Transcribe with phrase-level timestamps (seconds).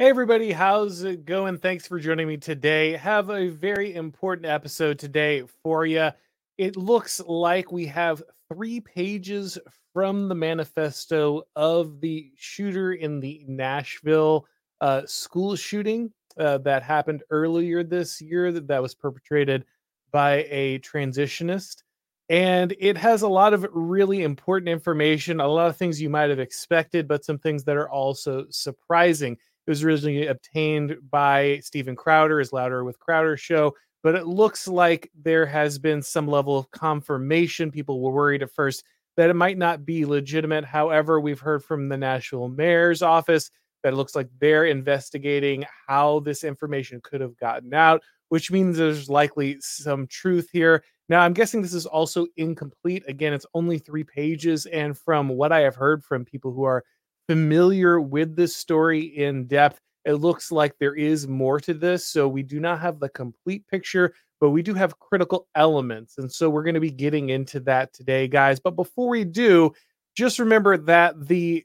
[0.00, 1.58] Hey everybody, how's it going?
[1.58, 2.92] Thanks for joining me today.
[2.92, 6.10] Have a very important episode today for you.
[6.56, 9.58] It looks like we have three pages
[9.92, 14.46] from the manifesto of the shooter in the Nashville
[14.80, 19.64] uh, school shooting uh, that happened earlier this year that, that was perpetrated
[20.12, 21.82] by a transitionist.
[22.28, 26.30] And it has a lot of really important information, a lot of things you might
[26.30, 29.36] have expected, but some things that are also surprising.
[29.68, 34.66] It was originally obtained by Steven Crowder, his Louder with Crowder show, but it looks
[34.66, 37.70] like there has been some level of confirmation.
[37.70, 38.82] People were worried at first
[39.18, 40.64] that it might not be legitimate.
[40.64, 43.50] However, we've heard from the Nashville mayor's office
[43.82, 48.78] that it looks like they're investigating how this information could have gotten out, which means
[48.78, 50.82] there's likely some truth here.
[51.10, 53.02] Now, I'm guessing this is also incomplete.
[53.06, 54.64] Again, it's only three pages.
[54.64, 56.84] And from what I have heard from people who are
[57.28, 62.06] familiar with this story in depth, it looks like there is more to this.
[62.06, 66.16] So we do not have the complete picture, but we do have critical elements.
[66.18, 68.58] And so we're going to be getting into that today, guys.
[68.58, 69.72] But before we do,
[70.16, 71.64] just remember that the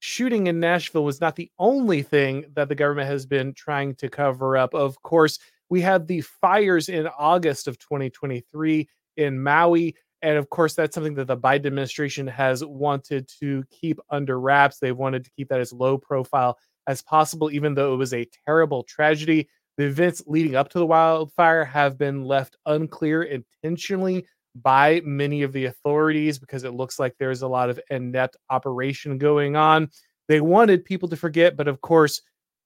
[0.00, 4.08] shooting in Nashville was not the only thing that the government has been trying to
[4.08, 4.74] cover up.
[4.74, 5.38] Of course,
[5.70, 9.94] we had the fires in August of 2023 in Maui.
[10.24, 14.78] And of course, that's something that the Biden administration has wanted to keep under wraps.
[14.78, 18.26] They wanted to keep that as low profile as possible, even though it was a
[18.46, 19.50] terrible tragedy.
[19.76, 25.52] The events leading up to the wildfire have been left unclear intentionally by many of
[25.52, 29.90] the authorities because it looks like there's a lot of inept operation going on.
[30.28, 32.22] They wanted people to forget, but of course,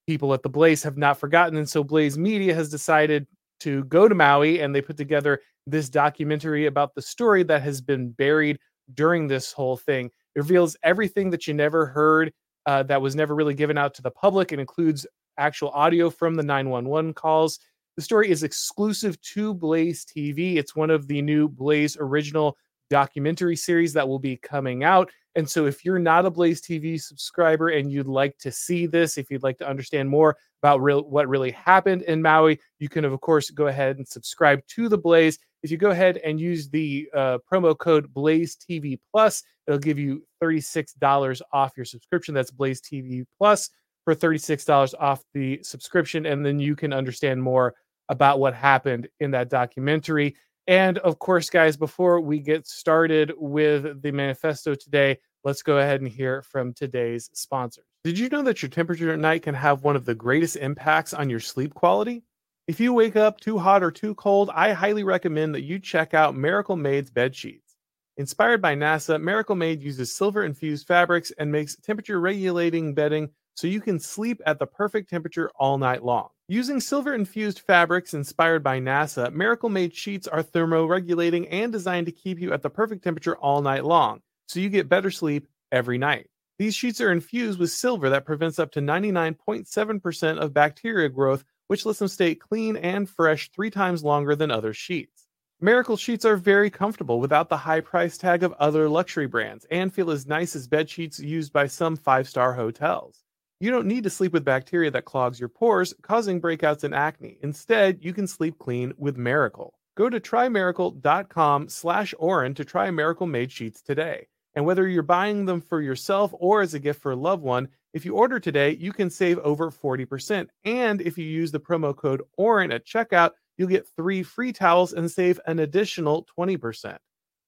[0.06, 1.58] people at the Blaze have not forgotten.
[1.58, 3.26] And so Blaze Media has decided
[3.60, 7.80] to go to Maui and they put together this documentary about the story that has
[7.80, 8.58] been buried
[8.94, 10.06] during this whole thing.
[10.06, 12.32] It reveals everything that you never heard
[12.66, 14.52] uh, that was never really given out to the public.
[14.52, 15.06] It includes
[15.38, 17.58] actual audio from the 911 calls.
[17.96, 20.56] The story is exclusive to Blaze TV.
[20.56, 22.56] It's one of the new Blaze original
[22.90, 25.10] documentary series that will be coming out.
[25.34, 29.18] And so, if you're not a Blaze TV subscriber and you'd like to see this,
[29.18, 33.04] if you'd like to understand more about real, what really happened in Maui, you can,
[33.04, 35.38] of course, go ahead and subscribe to the Blaze.
[35.62, 39.98] If you go ahead and use the uh, promo code Blaze TV Plus, it'll give
[39.98, 42.34] you $36 off your subscription.
[42.34, 43.70] That's Blaze TV Plus
[44.04, 46.26] for $36 off the subscription.
[46.26, 47.74] And then you can understand more
[48.08, 50.36] about what happened in that documentary.
[50.66, 56.00] And of course, guys, before we get started with the manifesto today, let's go ahead
[56.00, 57.84] and hear from today's sponsors.
[58.04, 61.12] Did you know that your temperature at night can have one of the greatest impacts
[61.12, 62.22] on your sleep quality?
[62.68, 66.12] If you wake up too hot or too cold, I highly recommend that you check
[66.12, 67.76] out Miracle Made's bed sheets.
[68.18, 73.66] Inspired by NASA, Miracle Made uses silver infused fabrics and makes temperature regulating bedding so
[73.66, 76.28] you can sleep at the perfect temperature all night long.
[76.46, 82.12] Using silver infused fabrics inspired by NASA, Miracle Made sheets are thermoregulating and designed to
[82.12, 85.96] keep you at the perfect temperature all night long, so you get better sleep every
[85.96, 86.26] night.
[86.58, 91.86] These sheets are infused with silver that prevents up to 99.7% of bacteria growth, which
[91.86, 95.28] lets them stay clean and fresh three times longer than other sheets.
[95.60, 99.92] Miracle sheets are very comfortable without the high price tag of other luxury brands and
[99.92, 103.24] feel as nice as bed sheets used by some five star hotels.
[103.60, 107.38] You don't need to sleep with bacteria that clogs your pores, causing breakouts and acne.
[107.42, 109.74] Instead, you can sleep clean with Miracle.
[109.96, 114.28] Go to trymiracle.com slash Auron to try Miracle Made Sheets today.
[114.54, 117.66] And whether you're buying them for yourself or as a gift for a loved one,
[117.98, 120.46] if you order today, you can save over 40%.
[120.64, 124.94] And if you use the promo code AURON at checkout, you'll get three free towels
[124.94, 126.96] and save an additional 20%.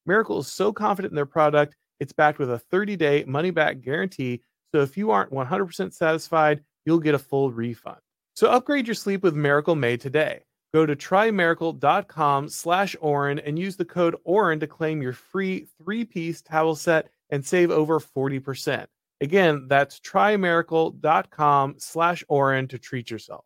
[0.04, 3.80] Miracle is so confident in their product, it's backed with a 30 day money back
[3.80, 7.98] guarantee so if you aren't 100% satisfied, you'll get a full refund.
[8.34, 10.40] So upgrade your sleep with Miracle Made today.
[10.72, 16.42] Go to trymiracle.com slash Auron and use the code Auron to claim your free three-piece
[16.42, 18.86] towel set and save over 40%.
[19.20, 23.44] Again, that's trymiracle.com slash Auron to treat yourself.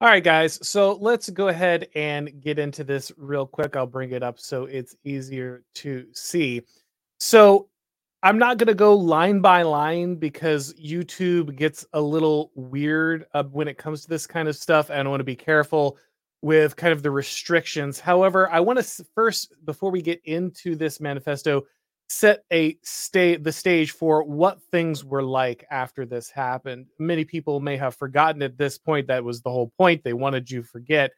[0.00, 0.58] All right, guys.
[0.66, 3.76] So let's go ahead and get into this real quick.
[3.76, 6.62] I'll bring it up so it's easier to see.
[7.20, 7.68] So
[8.24, 13.44] I'm not going to go line by line because YouTube gets a little weird uh,
[13.44, 14.90] when it comes to this kind of stuff.
[14.90, 15.96] And I want to be careful
[16.40, 18.00] with kind of the restrictions.
[18.00, 21.62] However, I want to first, before we get into this manifesto,
[22.12, 26.86] set a stay the stage for what things were like after this happened.
[26.98, 30.04] Many people may have forgotten at this point that was the whole point.
[30.04, 31.12] They wanted you forget.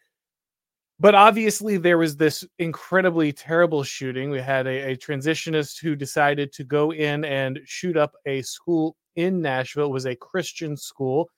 [1.00, 4.30] but obviously there was this incredibly terrible shooting.
[4.30, 8.96] We had a, a transitionist who decided to go in and shoot up a school
[9.16, 9.86] in Nashville.
[9.86, 11.28] It was a Christian school.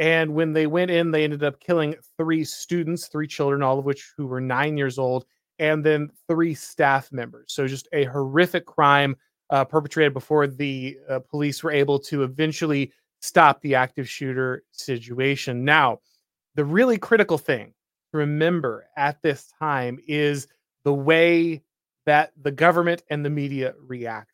[0.00, 3.84] And when they went in, they ended up killing three students, three children, all of
[3.84, 5.24] which who were nine years old,
[5.70, 7.46] and then three staff members.
[7.48, 9.16] So just a horrific crime
[9.50, 15.64] uh, perpetrated before the uh, police were able to eventually stop the active shooter situation.
[15.64, 16.00] Now,
[16.54, 17.72] the really critical thing
[18.12, 20.46] to remember at this time is
[20.84, 21.62] the way
[22.06, 24.30] that the government and the media reacted.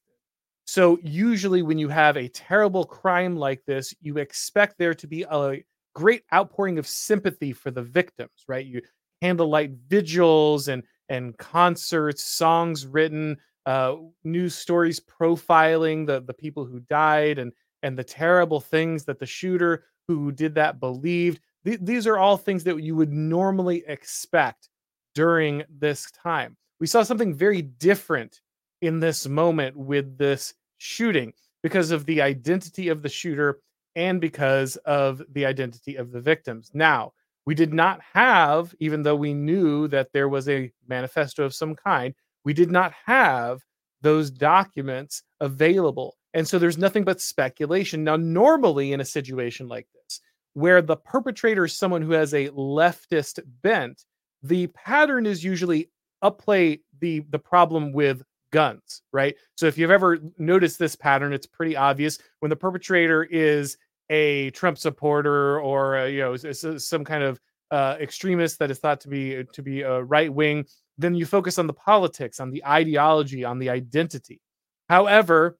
[0.64, 5.22] So, usually, when you have a terrible crime like this, you expect there to be
[5.28, 5.62] a
[5.94, 8.64] great outpouring of sympathy for the victims, right?
[8.64, 8.80] You
[9.22, 13.36] candlelight vigils and and concerts, songs written,
[13.66, 17.52] uh, news stories profiling the the people who died and
[17.82, 22.36] and the terrible things that the shooter who did that believed th- these are all
[22.36, 24.68] things that you would normally expect
[25.14, 26.56] during this time.
[26.78, 28.40] We saw something very different
[28.80, 31.32] in this moment with this shooting
[31.62, 33.60] because of the identity of the shooter
[33.96, 36.70] and because of the identity of the victims.
[36.72, 37.12] Now,
[37.46, 41.74] we did not have, even though we knew that there was a manifesto of some
[41.74, 42.14] kind,
[42.44, 43.60] we did not have
[44.02, 46.16] those documents available.
[46.32, 48.04] And so there's nothing but speculation.
[48.04, 50.20] Now, normally in a situation like this,
[50.54, 54.04] where the perpetrator is someone who has a leftist bent,
[54.42, 55.90] the pattern is usually
[56.22, 58.22] upplay the the problem with
[58.52, 59.36] guns, right?
[59.56, 63.76] So if you've ever noticed this pattern, it's pretty obvious when the perpetrator is
[64.10, 67.40] a Trump supporter or a, you know some kind of
[67.70, 70.66] uh, extremist that is thought to be to be a right wing,
[70.98, 74.40] then you focus on the politics, on the ideology, on the identity.
[74.88, 75.56] However,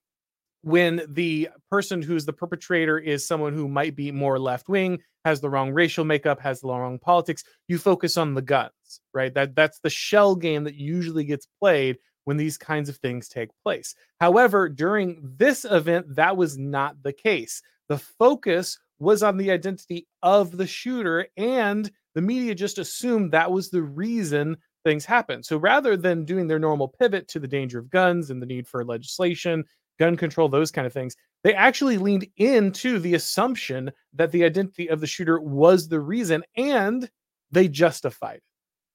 [0.63, 5.41] when the person who's the perpetrator is someone who might be more left wing, has
[5.41, 9.33] the wrong racial makeup, has the wrong politics, you focus on the guns, right?
[9.33, 13.51] That that's the shell game that usually gets played when these kinds of things take
[13.63, 13.95] place.
[14.21, 17.63] However, during this event that was not the case.
[17.91, 23.51] The focus was on the identity of the shooter and the media just assumed that
[23.51, 25.45] was the reason things happened.
[25.45, 28.69] So rather than doing their normal pivot to the danger of guns and the need
[28.69, 29.65] for legislation
[29.99, 31.17] gun control, those kind of things.
[31.43, 36.45] They actually leaned into the assumption that the identity of the shooter was the reason
[36.57, 37.11] and
[37.51, 38.43] they justified it.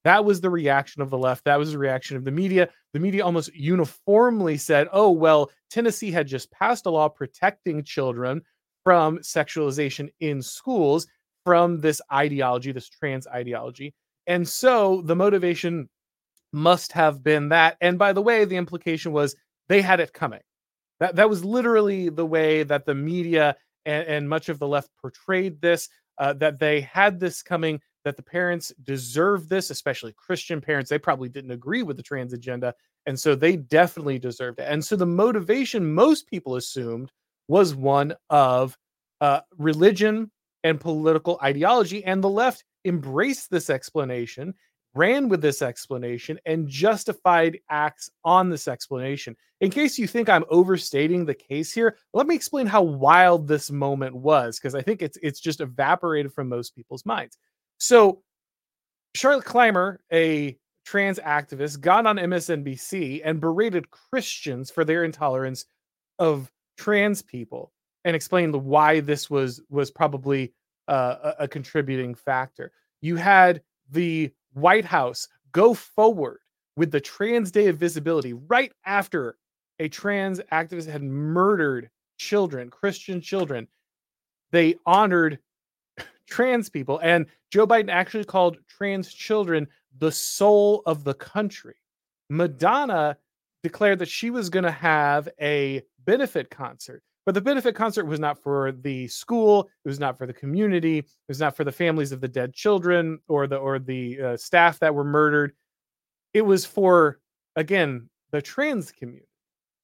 [0.05, 1.43] That was the reaction of the left.
[1.43, 2.69] That was the reaction of the media.
[2.93, 8.41] The media almost uniformly said, oh, well, Tennessee had just passed a law protecting children
[8.85, 11.07] from sexualization in schools
[11.43, 13.93] from this ideology, this trans ideology.
[14.27, 15.89] And so the motivation
[16.53, 17.75] must have been that.
[17.81, 19.35] And by the way, the implication was
[19.67, 20.39] they had it coming.
[20.99, 24.89] That that was literally the way that the media and, and much of the left
[25.01, 25.89] portrayed this.
[26.17, 27.81] Uh, that they had this coming.
[28.05, 30.89] That the parents deserved this, especially Christian parents.
[30.89, 32.73] They probably didn't agree with the trans agenda,
[33.05, 34.67] and so they definitely deserved it.
[34.69, 37.11] And so the motivation most people assumed
[37.47, 38.77] was one of
[39.21, 40.31] uh, religion
[40.63, 44.53] and political ideology, and the left embraced this explanation
[44.95, 49.35] ran with this explanation and justified acts on this explanation.
[49.61, 53.69] In case you think I'm overstating the case here, let me explain how wild this
[53.69, 57.37] moment was because I think it's it's just evaporated from most people's minds.
[57.77, 58.21] So
[59.15, 65.65] Charlotte Clymer, a trans activist, got on MSNBC and berated Christians for their intolerance
[66.19, 67.71] of trans people
[68.03, 70.53] and explained why this was was probably
[70.87, 72.71] uh, a, a contributing factor.
[73.01, 76.39] You had the White House go forward
[76.75, 79.37] with the Trans Day of Visibility right after
[79.79, 83.67] a trans activist had murdered children, Christian children.
[84.51, 85.39] They honored
[86.29, 89.67] trans people, and Joe Biden actually called trans children
[89.97, 91.75] the soul of the country.
[92.29, 93.17] Madonna
[93.63, 98.19] declared that she was going to have a benefit concert but the benefit concert was
[98.19, 99.69] not for the school.
[99.83, 100.99] It was not for the community.
[100.99, 104.37] It was not for the families of the dead children or the or the uh,
[104.37, 105.53] staff that were murdered.
[106.33, 107.19] It was for
[107.55, 109.27] again the trans community.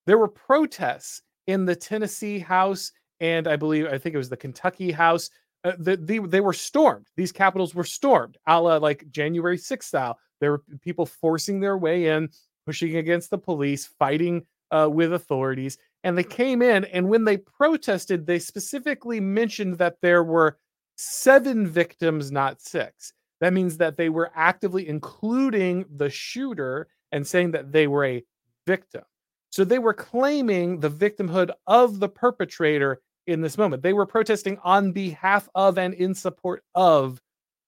[0.06, 4.38] There were protests in the Tennessee House and I believe I think it was the
[4.38, 5.30] Kentucky House.
[5.64, 7.08] Uh, the, the, they were stormed.
[7.16, 10.18] These capitals were stormed, a la like January 6th style.
[10.40, 12.30] There were people forcing their way in,
[12.66, 17.38] pushing against the police, fighting uh, with authorities and they came in and when they
[17.38, 20.58] protested they specifically mentioned that there were
[20.96, 27.52] seven victims not six that means that they were actively including the shooter and saying
[27.52, 28.24] that they were a
[28.68, 29.04] victim
[29.50, 34.58] so they were claiming the victimhood of the perpetrator in this moment they were protesting
[34.64, 37.22] on behalf of and in support of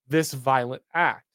[0.08, 1.26] this violent act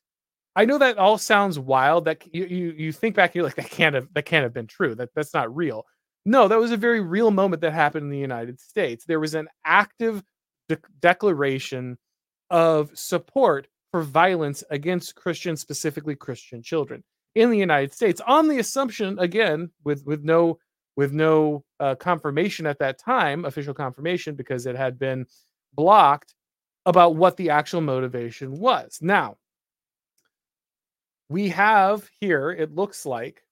[0.59, 2.07] I know that all sounds wild.
[2.07, 4.67] That you you, you think back, you're like that can't have that can't have been
[4.67, 4.97] true.
[4.97, 5.87] That that's not real.
[6.29, 9.07] No, that was a very real moment that happened in the United States.
[9.07, 10.23] There was an active
[10.69, 11.97] de- declaration
[12.51, 17.03] of support for violence against Christians, specifically Christian children
[17.35, 20.59] in the United States, on the assumption, again, with with no
[20.97, 25.25] with no uh, confirmation at that time, official confirmation, because it had been
[25.73, 26.35] blocked
[26.85, 28.99] about what the actual motivation was.
[29.01, 29.39] Now,
[31.31, 33.43] we have here, it looks like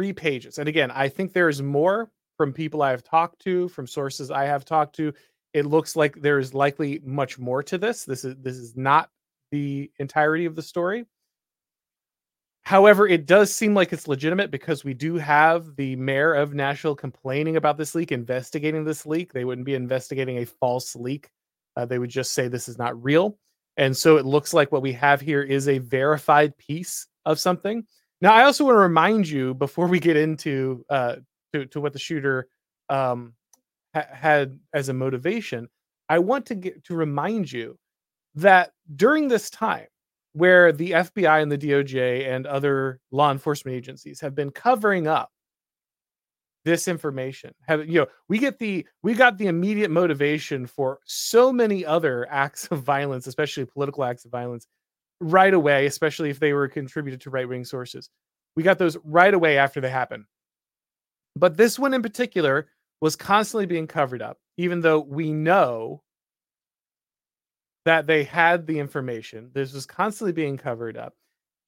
[0.00, 0.56] three pages.
[0.56, 4.46] And again, I think there's more from people I have talked to, from sources I
[4.46, 5.12] have talked to.
[5.52, 8.06] It looks like there is likely much more to this.
[8.06, 9.10] This is this is not
[9.50, 11.04] the entirety of the story.
[12.62, 16.96] However, it does seem like it's legitimate because we do have the mayor of Nashville
[16.96, 19.34] complaining about this leak, investigating this leak.
[19.34, 21.28] They wouldn't be investigating a false leak.
[21.76, 23.36] Uh, they would just say this is not real.
[23.76, 27.84] And so it looks like what we have here is a verified piece of something.
[28.20, 31.16] Now, I also want to remind you before we get into uh,
[31.52, 32.48] to, to what the shooter
[32.88, 33.34] um,
[33.94, 35.68] ha- had as a motivation,
[36.08, 37.78] I want to get to remind you
[38.34, 39.86] that during this time,
[40.32, 45.30] where the FBI and the DOJ and other law enforcement agencies have been covering up
[46.64, 51.50] this information have you know we get the we got the immediate motivation for so
[51.52, 54.66] many other acts of violence especially political acts of violence
[55.20, 58.10] right away especially if they were contributed to right-wing sources.
[58.56, 60.26] We got those right away after they happen
[61.36, 62.68] but this one in particular
[63.00, 66.02] was constantly being covered up even though we know
[67.84, 71.14] that they had the information this was constantly being covered up.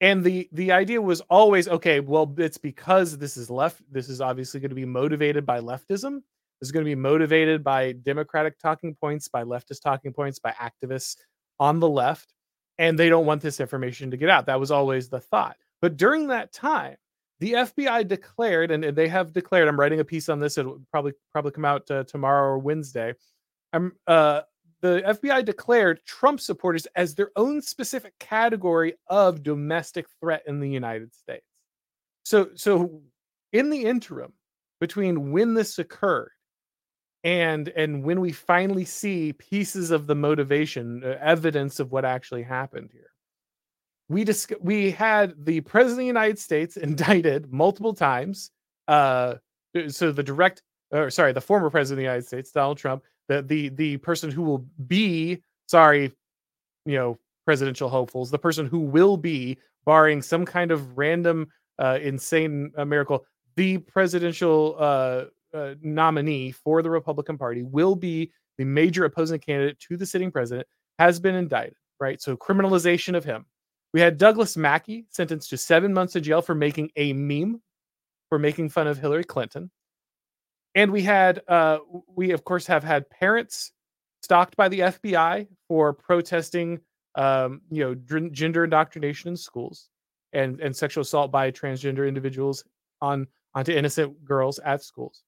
[0.01, 4.21] And the the idea was always okay well it's because this is left this is
[4.21, 6.21] obviously going to be motivated by leftism.
[6.59, 10.51] This is going to be motivated by democratic talking points by leftist talking points by
[10.51, 11.15] activists
[11.59, 12.33] on the left
[12.77, 14.45] and they don't want this information to get out.
[14.45, 15.57] That was always the thought.
[15.81, 16.97] But during that time
[17.39, 21.11] the fbi declared and they have declared i'm writing a piece on this it'll probably
[21.31, 23.13] probably come out uh, tomorrow or wednesday.
[23.73, 24.41] I'm uh
[24.83, 30.69] the FBI declared Trump supporters as their own specific category of domestic threat in the
[30.69, 31.45] United States.
[32.25, 33.01] So, so
[33.53, 34.33] in the interim
[34.81, 36.32] between when this occurred
[37.23, 42.43] and and when we finally see pieces of the motivation, uh, evidence of what actually
[42.43, 43.11] happened here,
[44.09, 48.51] we dis- we had the president of the United States indicted multiple times.
[48.87, 49.35] Uh,
[49.87, 50.61] so the direct,
[50.91, 54.29] or sorry, the former president of the United States, Donald Trump, the the the person
[54.29, 56.11] who will be sorry,
[56.85, 61.47] you know, presidential hopefuls, the person who will be barring some kind of random
[61.79, 63.25] uh, insane uh, miracle,
[63.55, 69.79] the presidential uh, uh, nominee for the Republican Party will be the major opposing candidate
[69.79, 70.67] to the sitting president
[70.99, 72.21] has been indicted, right?
[72.21, 73.45] So criminalization of him.
[73.93, 77.61] We had Douglas Mackey sentenced to seven months of jail for making a meme,
[78.29, 79.69] for making fun of Hillary Clinton
[80.75, 81.79] and we had uh,
[82.15, 83.71] we of course have had parents
[84.21, 86.79] stalked by the FBI for protesting
[87.15, 89.89] um, you know d- gender indoctrination in schools
[90.33, 92.63] and and sexual assault by transgender individuals
[93.01, 95.23] on onto innocent girls at schools.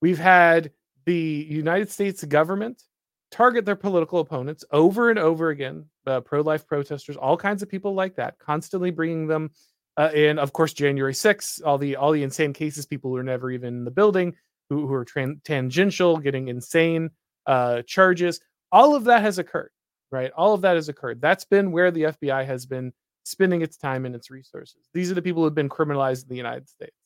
[0.00, 0.72] We've had
[1.06, 2.82] the United States government
[3.30, 7.94] target their political opponents over and over again, uh, pro-life protesters, all kinds of people
[7.94, 9.50] like that, constantly bringing them
[9.96, 10.38] uh, in.
[10.38, 13.68] Of course, January 6th, all the all the insane cases, people who are never even
[13.76, 14.34] in the building,
[14.68, 17.10] who, who are tran- tangential, getting insane
[17.46, 18.40] uh, charges.
[18.72, 19.70] All of that has occurred,
[20.10, 20.30] right?
[20.36, 21.20] All of that has occurred.
[21.20, 22.92] That's been where the FBI has been
[23.24, 24.88] spending its time and its resources.
[24.92, 26.96] These are the people who have been criminalized in the United States.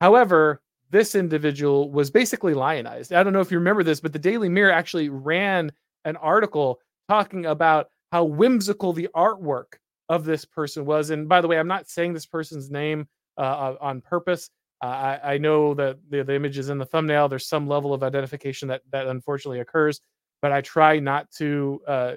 [0.00, 0.60] However,
[0.90, 3.12] this individual was basically lionized.
[3.12, 5.72] I don't know if you remember this, but the Daily Mirror actually ran
[6.04, 9.74] an article talking about how whimsical the artwork
[10.08, 11.10] of this person was.
[11.10, 14.50] And by the way, I'm not saying this person's name uh, on purpose.
[14.82, 17.28] Uh, I, I, know that the, the image is in the thumbnail.
[17.28, 20.00] There's some level of identification that that unfortunately occurs,
[20.42, 22.12] but I try not to uh,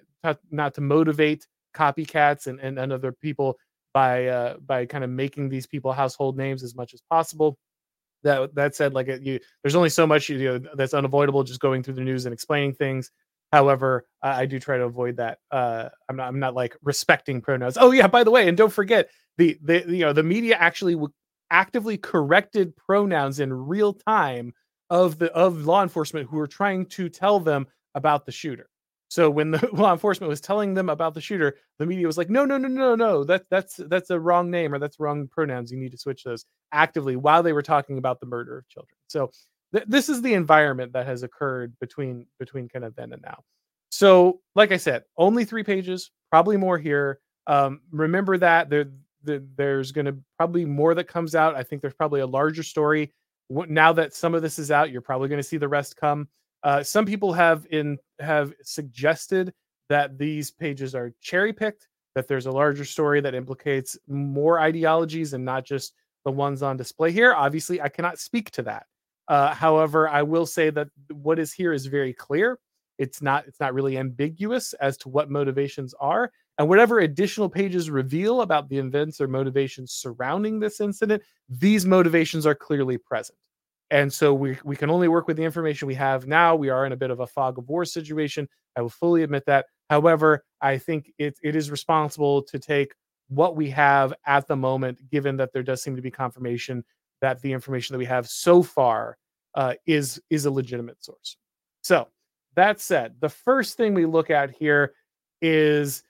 [0.52, 3.58] not to motivate copycats and, and, and other people
[3.94, 7.58] by uh, by kind of making these people household names as much as possible.
[8.24, 11.84] That that said, like you, there's only so much you know that's unavoidable just going
[11.84, 13.12] through the news and explaining things.
[13.54, 15.40] However, I, I do try to avoid that.
[15.52, 17.78] Uh, I'm not I'm not like respecting pronouns.
[17.80, 20.94] Oh yeah, by the way, and don't forget the the you know the media actually
[20.94, 21.14] w-
[21.52, 24.54] actively corrected pronouns in real time
[24.90, 28.70] of the of law enforcement who were trying to tell them about the shooter.
[29.10, 32.30] So when the law enforcement was telling them about the shooter, the media was like,
[32.30, 33.24] "No, no, no, no, no.
[33.24, 35.72] That that's that's a wrong name or that's wrong pronouns.
[35.72, 38.98] You need to switch those." Actively while they were talking about the murder of children.
[39.08, 39.32] So
[39.74, 43.44] th- this is the environment that has occurred between between kind of then and now.
[43.90, 47.20] So, like I said, only three pages, probably more here.
[47.48, 48.88] Um, remember that there,
[49.24, 51.56] there there's going to probably more that comes out.
[51.56, 53.14] I think there's probably a larger story.
[53.50, 56.28] Now that some of this is out, you're probably going to see the rest come.
[56.64, 59.54] Uh, some people have in have suggested
[59.90, 65.34] that these pages are cherry picked, that there's a larger story that implicates more ideologies
[65.34, 65.94] and not just
[66.26, 67.34] the ones on display here.
[67.34, 68.86] Obviously, I cannot speak to that.
[69.28, 72.60] Uh, however, I will say that what is here is very clear.
[72.98, 77.90] It's not it's not really ambiguous as to what motivations are, and whatever additional pages
[77.90, 83.38] reveal about the events or motivations surrounding this incident, these motivations are clearly present.
[83.90, 86.56] And so we we can only work with the information we have now.
[86.56, 88.50] We are in a bit of a fog of war situation.
[88.76, 89.66] I will fully admit that.
[89.90, 92.94] However, I think it it is responsible to take
[93.30, 96.84] what we have at the moment, given that there does seem to be confirmation
[97.22, 99.18] that the information that we have so far
[99.56, 101.38] uh, is is a legitimate source.
[101.82, 102.08] So
[102.56, 104.94] that said, the first thing we look at here
[105.42, 106.04] is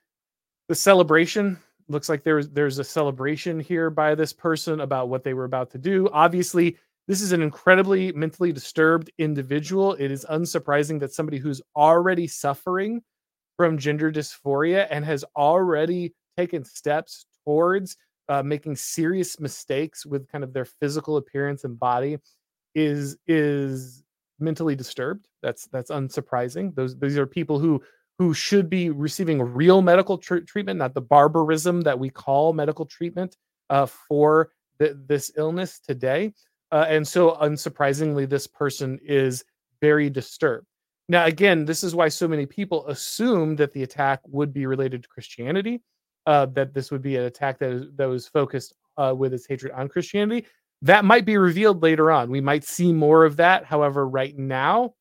[0.68, 1.60] the celebration.
[1.90, 5.72] Looks like there's there's a celebration here by this person about what they were about
[5.72, 6.10] to do.
[6.12, 9.94] Obviously, this is an incredibly mentally disturbed individual.
[9.94, 13.02] It is unsurprising that somebody who's already suffering
[13.56, 17.98] from gender dysphoria and has already taken steps towards
[18.30, 22.18] uh, making serious mistakes with kind of their physical appearance and body
[22.76, 24.04] is is
[24.40, 25.28] mentally disturbed.
[25.42, 26.76] That's that's unsurprising.
[26.76, 27.82] Those these are people who
[28.20, 32.86] who should be receiving real medical tr- treatment, not the barbarism that we call medical
[32.86, 33.38] treatment
[33.70, 34.50] uh, for
[34.80, 36.34] th- this illness today.
[36.72, 39.44] Uh, and so, unsurprisingly, this person is
[39.82, 40.68] very disturbed.
[41.10, 45.04] Now, again, this is why so many people assume that the attack would be related
[45.04, 45.82] to Christianity,
[46.26, 49.48] uh, that this would be an attack that, is, that was focused uh, with its
[49.48, 50.46] hatred on Christianity.
[50.82, 52.30] That might be revealed later on.
[52.30, 53.66] We might see more of that.
[53.66, 54.94] However, right now,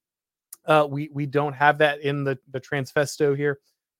[0.64, 3.58] uh, we we don't have that in the the transfesto here,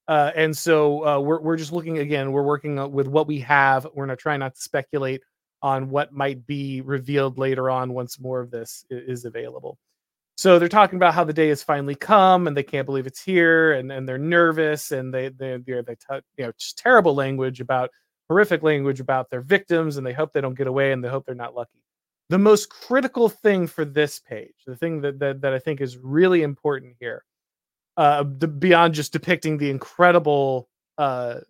[0.08, 2.32] uh, and so uh, we're we're just looking again.
[2.32, 3.86] We're working uh, with what we have.
[3.94, 5.22] We're not trying not to speculate
[5.62, 9.78] on what might be revealed later on once more of this is available.
[10.36, 13.22] So they're talking about how the day has finally come and they can't believe it's
[13.22, 17.14] here and, and they're nervous and they they they they t- you know just terrible
[17.14, 17.90] language about
[18.28, 21.24] horrific language about their victims and they hope they don't get away and they hope
[21.24, 21.82] they're not lucky.
[22.28, 25.96] The most critical thing for this page, the thing that that, that I think is
[25.96, 27.24] really important here,
[27.96, 31.40] uh, the, beyond just depicting the incredible uh,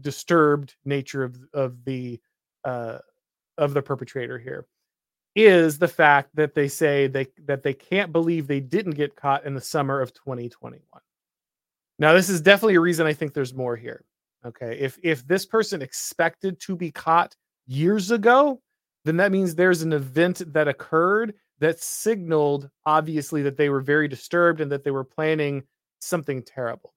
[0.00, 2.20] disturbed nature of of the
[2.64, 2.98] uh,
[3.58, 4.66] of the perpetrator here
[5.34, 9.44] is the fact that they say they that they can't believe they didn't get caught
[9.44, 10.80] in the summer of 2021.
[11.98, 14.04] Now, this is definitely a reason I think there's more here.
[14.44, 18.60] Okay, if if this person expected to be caught years ago,
[19.04, 24.08] then that means there's an event that occurred that signaled obviously that they were very
[24.08, 25.62] disturbed and that they were planning
[26.00, 26.94] something terrible.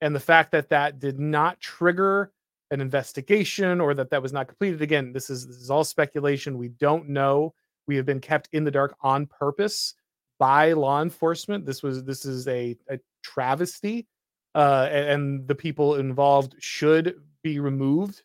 [0.00, 2.32] And the fact that that did not trigger
[2.70, 4.82] an investigation or that that was not completed.
[4.82, 6.58] Again this is this is all speculation.
[6.58, 7.54] We don't know.
[7.86, 9.94] We have been kept in the dark on purpose
[10.38, 11.66] by law enforcement.
[11.66, 14.06] This was this is a, a travesty
[14.54, 18.22] uh, and the people involved should be removed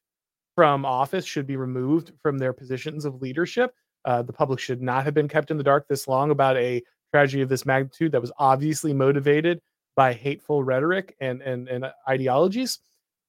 [0.55, 3.73] from office should be removed from their positions of leadership.
[4.05, 6.81] Uh, the public should not have been kept in the dark this long about a
[7.11, 9.59] tragedy of this magnitude that was obviously motivated
[9.95, 12.79] by hateful rhetoric and and, and ideologies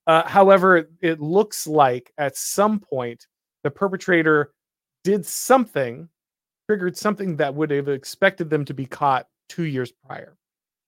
[0.07, 3.27] uh, however, it looks like at some point
[3.63, 4.53] the perpetrator
[5.03, 6.09] did something,
[6.69, 10.37] triggered something that would have expected them to be caught two years prior.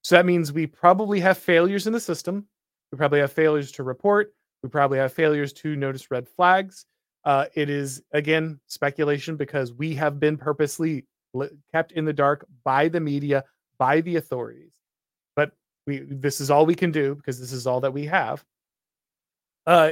[0.02, 2.46] So that means we probably have failures in the system.
[2.92, 4.32] We probably have failures to report.
[4.62, 6.86] We probably have failures to notice red flags.
[7.24, 11.04] Uh, it is, again, speculation because we have been purposely
[11.72, 13.44] kept in the dark by the media,
[13.78, 14.70] by the authorities.
[15.34, 15.50] But
[15.86, 18.44] we, this is all we can do because this is all that we have.
[19.66, 19.90] Uh,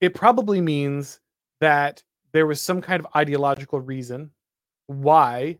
[0.00, 1.20] it probably means
[1.60, 4.30] that there was some kind of ideological reason
[4.86, 5.58] why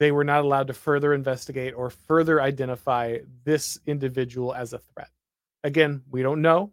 [0.00, 5.10] they were not allowed to further investigate or further identify this individual as a threat.
[5.62, 6.72] Again, we don't know,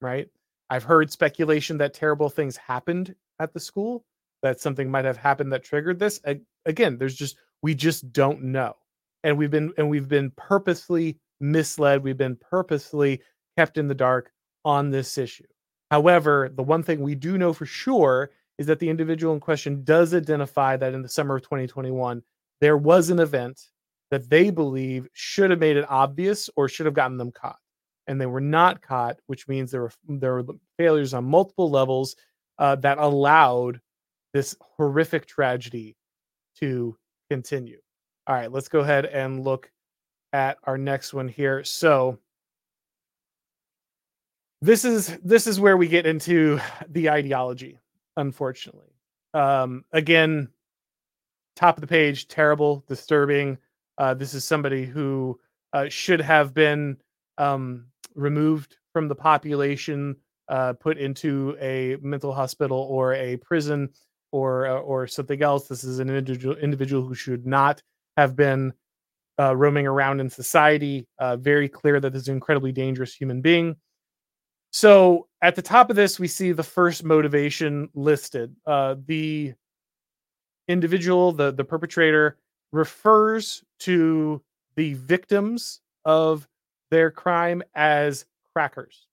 [0.00, 0.28] right?
[0.70, 4.04] I've heard speculation that terrible things happened at the school,
[4.42, 6.20] that something might have happened that triggered this.
[6.66, 8.76] Again, there's just we just don't know.
[9.24, 13.22] And we've been and we've been purposely misled, we've been purposely
[13.56, 14.30] kept in the dark
[14.64, 15.44] on this issue.
[15.90, 19.84] However, the one thing we do know for sure is that the individual in question
[19.84, 22.22] does identify that in the summer of 2021,
[22.60, 23.60] there was an event
[24.10, 27.58] that they believe should have made it obvious or should have gotten them caught.
[28.06, 30.44] And they were not caught, which means there were there were
[30.78, 32.16] failures on multiple levels
[32.58, 33.80] uh, that allowed
[34.32, 35.96] this horrific tragedy
[36.58, 36.96] to
[37.30, 37.78] continue.
[38.26, 39.70] All right, let's go ahead and look
[40.32, 41.64] at our next one here.
[41.64, 42.18] So,
[44.60, 47.78] this is this is where we get into the ideology
[48.16, 48.92] unfortunately.
[49.34, 50.48] Um again
[51.56, 53.58] top of the page terrible disturbing.
[53.98, 55.38] Uh this is somebody who
[55.72, 56.96] uh, should have been
[57.36, 60.16] um removed from the population
[60.48, 63.88] uh put into a mental hospital or a prison
[64.32, 65.68] or uh, or something else.
[65.68, 67.82] This is an individual individual who should not
[68.16, 68.72] have been
[69.38, 71.06] uh, roaming around in society.
[71.18, 73.76] Uh, very clear that this is an incredibly dangerous human being
[74.70, 78.54] so at the top of this, we see the first motivation listed.
[78.66, 79.54] Uh, the
[80.68, 82.38] individual, the the perpetrator,
[82.72, 84.42] refers to
[84.76, 86.46] the victims of
[86.90, 89.06] their crime as crackers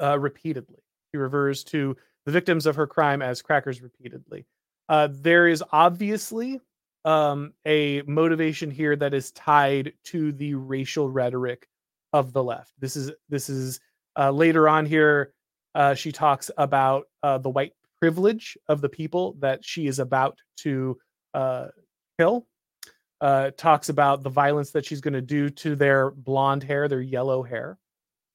[0.00, 0.80] uh, repeatedly.
[1.12, 4.46] He refers to the victims of her crime as crackers repeatedly.
[4.88, 6.60] Uh, there is obviously
[7.04, 11.68] um, a motivation here that is tied to the racial rhetoric
[12.12, 12.72] of the left.
[12.78, 13.80] This is this is
[14.18, 15.32] uh, later on here,
[15.74, 20.38] uh, she talks about uh, the white privilege of the people that she is about
[20.58, 20.98] to
[21.34, 21.68] uh,
[22.18, 22.46] kill.
[23.20, 27.00] Uh, talks about the violence that she's going to do to their blonde hair, their
[27.00, 27.76] yellow hair.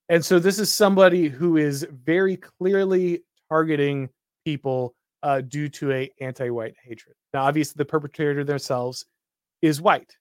[0.10, 4.10] And so this is somebody who is very clearly targeting
[4.44, 7.16] people uh, due to a anti-white hatred.
[7.34, 9.06] Now, obviously, the perpetrator themselves
[9.62, 10.18] is white,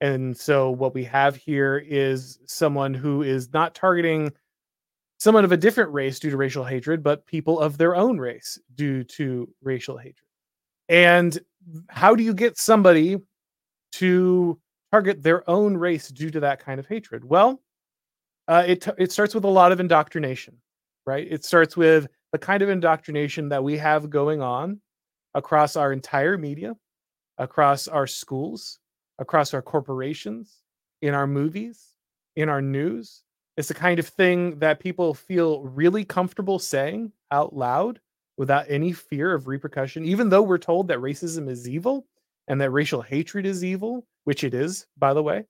[0.00, 4.32] and so what we have here is someone who is not targeting
[5.24, 8.58] someone of a different race due to racial hatred, but people of their own race
[8.74, 10.28] due to racial hatred.
[10.90, 11.38] And
[11.88, 13.16] how do you get somebody
[13.92, 14.60] to
[14.92, 17.24] target their own race due to that kind of hatred?
[17.24, 17.62] Well,
[18.48, 20.58] uh, it it starts with a lot of indoctrination,
[21.06, 21.26] right?
[21.28, 24.78] It starts with the kind of indoctrination that we have going on
[25.32, 26.76] across our entire media,
[27.38, 28.78] across our schools,
[29.18, 30.60] across our corporations,
[31.00, 31.94] in our movies,
[32.36, 33.23] in our news,
[33.56, 38.00] it's the kind of thing that people feel really comfortable saying out loud
[38.36, 42.06] without any fear of repercussion, even though we're told that racism is evil
[42.48, 45.44] and that racial hatred is evil, which it is, by the way,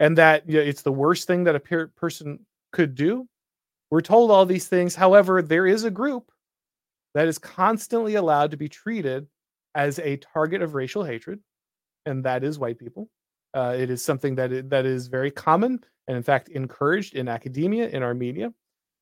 [0.00, 2.38] and that you know, it's the worst thing that a per- person
[2.72, 3.28] could do.
[3.90, 4.94] We're told all these things.
[4.94, 6.32] However, there is a group
[7.14, 9.26] that is constantly allowed to be treated
[9.74, 11.40] as a target of racial hatred,
[12.06, 13.10] and that is white people.
[13.52, 17.88] Uh, it is something that that is very common and in fact encouraged in academia
[17.88, 18.52] in our media.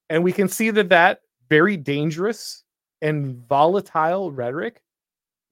[0.09, 2.65] And we can see that that very dangerous
[3.03, 4.83] and volatile rhetoric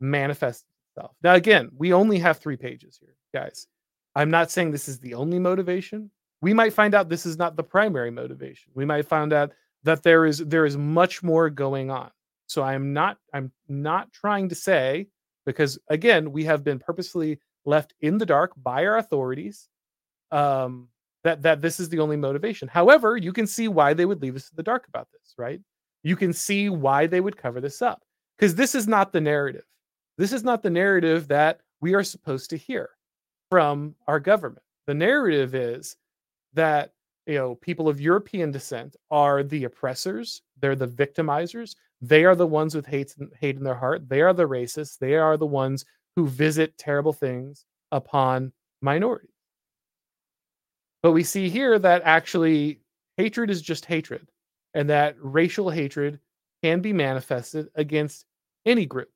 [0.01, 1.15] manifests itself.
[1.23, 3.67] Now again we only have three pages here guys.
[4.15, 6.11] I'm not saying this is the only motivation.
[6.41, 8.73] We might find out this is not the primary motivation.
[8.75, 9.53] We might find out
[9.85, 12.11] that there is there is much more going on.
[12.47, 15.07] So i'm not i'm not trying to say
[15.47, 19.69] because again we have been purposefully left in the dark by our authorities
[20.33, 20.89] um
[21.25, 22.69] that that this is the only motivation.
[22.69, 25.61] However, you can see why they would leave us in the dark about this, right?
[26.03, 28.03] You can see why they would cover this up
[28.37, 29.65] because this is not the narrative.
[30.17, 32.91] This is not the narrative that we are supposed to hear
[33.51, 34.63] from our government.
[34.87, 35.97] The narrative is
[36.55, 36.93] that
[37.27, 42.47] you know people of European descent are the oppressors, they're the victimizers, they are the
[42.47, 45.85] ones with hate hate in their heart, they are the racists, they are the ones
[46.17, 49.31] who visit terrible things upon minorities.
[51.03, 52.81] But we see here that actually
[53.17, 54.29] hatred is just hatred,
[54.75, 56.19] and that racial hatred
[56.63, 58.27] can be manifested against
[58.67, 59.11] any group.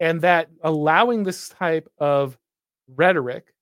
[0.00, 2.36] And that allowing this type of
[2.88, 3.54] rhetoric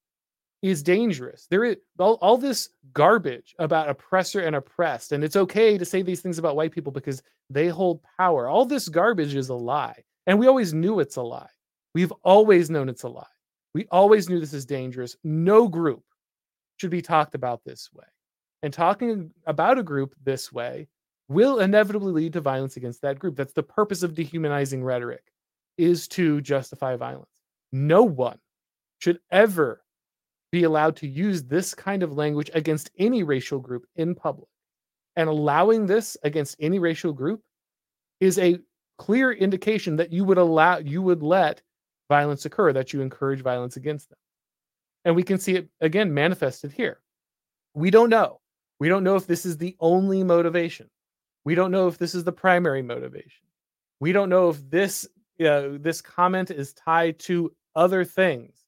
[0.62, 1.46] is dangerous.
[1.50, 6.02] There is all, all this garbage about oppressor and oppressed, and it's okay to say
[6.02, 8.48] these things about white people because they hold power.
[8.48, 10.02] All this garbage is a lie.
[10.26, 11.50] And we always knew it's a lie.
[11.94, 13.26] We've always known it's a lie.
[13.74, 15.16] We always knew this is dangerous.
[15.24, 16.04] No group
[16.76, 18.04] should be talked about this way.
[18.62, 20.88] And talking about a group this way
[21.28, 23.36] will inevitably lead to violence against that group.
[23.36, 25.32] That's the purpose of dehumanizing rhetoric
[25.78, 27.30] is to justify violence.
[27.72, 28.38] No one
[28.98, 29.82] should ever
[30.52, 34.48] be allowed to use this kind of language against any racial group in public.
[35.16, 37.40] And allowing this against any racial group
[38.20, 38.58] is a
[38.98, 41.62] clear indication that you would allow you would let
[42.08, 44.18] violence occur, that you encourage violence against them.
[45.04, 47.00] And we can see it again manifested here.
[47.74, 48.40] We don't know.
[48.78, 50.90] We don't know if this is the only motivation.
[51.44, 53.46] We don't know if this is the primary motivation.
[54.00, 55.06] We don't know if this
[55.40, 58.64] uh, this comment is tied to other things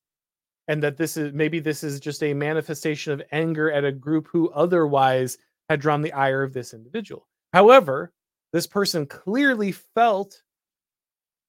[0.68, 4.28] and that this is maybe this is just a manifestation of anger at a group
[4.30, 5.36] who otherwise
[5.68, 7.28] had drawn the ire of this individual.
[7.52, 8.12] However,
[8.52, 10.42] this person clearly felt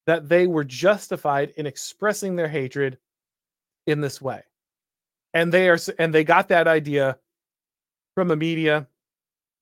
[0.05, 2.97] that they were justified in expressing their hatred
[3.87, 4.43] in this way
[5.35, 7.19] and they are and they got that idea
[8.15, 8.87] from a media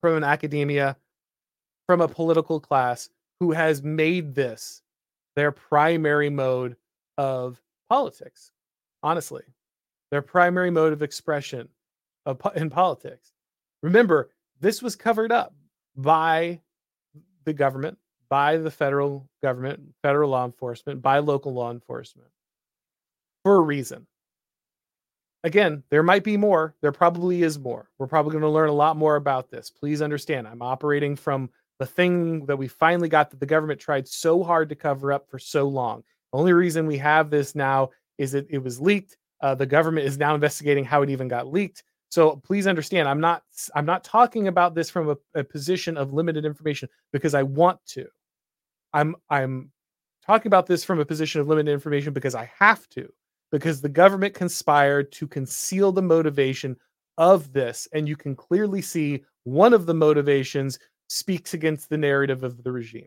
[0.01, 0.95] from an academia
[1.88, 3.09] from a political class
[3.41, 4.81] who has made this
[5.36, 6.77] their primary mode
[7.17, 7.59] of
[7.89, 8.51] politics.
[9.01, 9.43] Honestly,
[10.12, 11.67] their primary mode of expression
[12.25, 13.33] of, in politics.
[13.81, 14.29] Remember,
[14.62, 15.53] this was covered up
[15.95, 16.62] by
[17.43, 17.97] the government,
[18.29, 22.29] by the federal government, federal law enforcement, by local law enforcement
[23.43, 24.07] for a reason.
[25.43, 26.73] Again, there might be more.
[26.82, 27.89] There probably is more.
[27.97, 29.69] We're probably going to learn a lot more about this.
[29.69, 34.08] Please understand, I'm operating from the thing that we finally got that the government tried
[34.08, 36.03] so hard to cover up for so long.
[36.32, 39.17] The only reason we have this now is that it was leaked.
[39.41, 41.84] Uh, the government is now investigating how it even got leaked.
[42.10, 43.43] So please understand, I'm not
[43.75, 47.79] I'm not talking about this from a, a position of limited information because I want
[47.88, 48.06] to.
[48.93, 49.71] I'm I'm
[50.25, 53.12] talking about this from a position of limited information because I have to
[53.53, 56.75] because the government conspired to conceal the motivation
[57.19, 57.87] of this.
[57.93, 62.71] And you can clearly see one of the motivations speaks against the narrative of the
[62.71, 63.05] regime.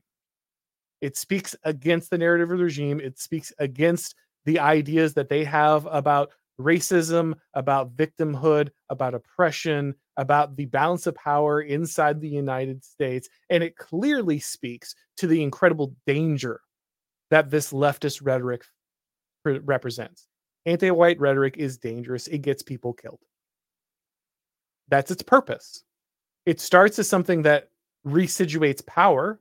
[1.00, 3.00] It speaks against the narrative of the regime.
[3.00, 6.30] It speaks against the ideas that they have about
[6.61, 13.28] racism, about victimhood, about oppression, about the balance of power inside the United States.
[13.50, 16.61] And it clearly speaks to the incredible danger
[17.30, 18.62] that this leftist rhetoric
[19.44, 20.28] represents
[20.66, 22.26] anti white rhetoric is dangerous.
[22.29, 23.20] It gets people killed.
[24.88, 25.83] That's its purpose.
[26.44, 27.70] It starts as something that
[28.07, 29.40] resituates power,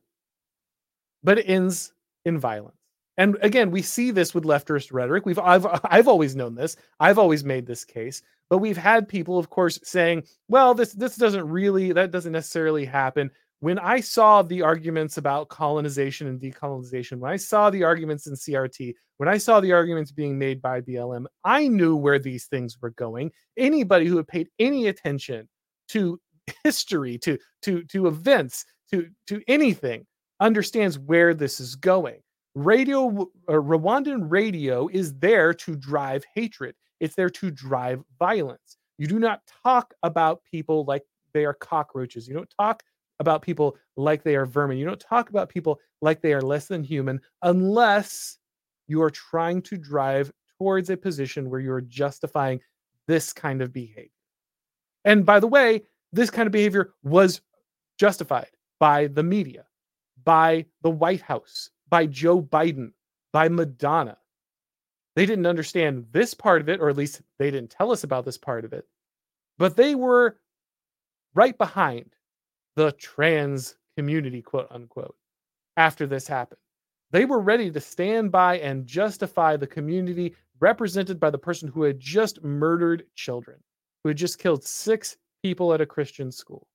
[1.22, 1.92] but it ends
[2.24, 2.76] in violence.
[3.18, 5.24] And again, we see this with leftist rhetoric.
[5.24, 6.76] We've I've I've always known this.
[7.00, 11.16] I've always made this case, but we've had people, of course, saying, "Well, this this
[11.16, 17.18] doesn't really that doesn't necessarily happen." When I saw the arguments about colonization and decolonization,
[17.18, 20.80] when I saw the arguments in CRT, when I saw the arguments being made by
[20.82, 23.30] BLM, I knew where these things were going.
[23.56, 25.48] Anybody who had paid any attention
[25.88, 26.20] to
[26.64, 30.06] history, to to to events, to to anything,
[30.40, 32.20] understands where this is going.
[32.54, 36.74] Radio uh, Rwandan radio is there to drive hatred.
[37.00, 38.76] It's there to drive violence.
[38.98, 41.02] You do not talk about people like
[41.34, 42.26] they are cockroaches.
[42.26, 42.82] You don't talk
[43.18, 44.78] about people like they are vermin.
[44.78, 48.38] You don't talk about people like they are less than human unless
[48.86, 52.60] you are trying to drive towards a position where you're justifying
[53.06, 54.10] this kind of behavior.
[55.04, 57.40] And by the way, this kind of behavior was
[57.98, 59.64] justified by the media,
[60.24, 62.92] by the White House, by Joe Biden,
[63.32, 64.18] by Madonna.
[65.14, 68.24] They didn't understand this part of it, or at least they didn't tell us about
[68.24, 68.86] this part of it,
[69.56, 70.38] but they were
[71.34, 72.15] right behind
[72.76, 75.16] the trans community, quote unquote,
[75.76, 76.60] after this happened.
[77.10, 81.82] They were ready to stand by and justify the community represented by the person who
[81.82, 83.58] had just murdered children,
[84.02, 86.66] who had just killed six people at a Christian school.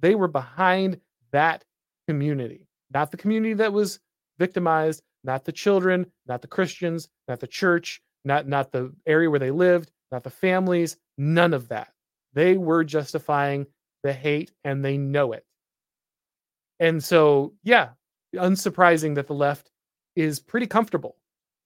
[0.00, 1.00] They were behind
[1.32, 1.64] that
[2.08, 4.00] community, not the community that was
[4.38, 9.38] victimized, not the children, not the Christians, not the church, not, not the area where
[9.38, 11.92] they lived, not the families, none of that.
[12.34, 13.66] They were justifying
[14.02, 15.44] the hate and they know it.
[16.80, 17.90] And so, yeah,
[18.34, 19.70] unsurprising that the left
[20.16, 21.16] is pretty comfortable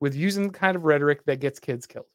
[0.01, 2.07] with using the kind of rhetoric that gets kids killed.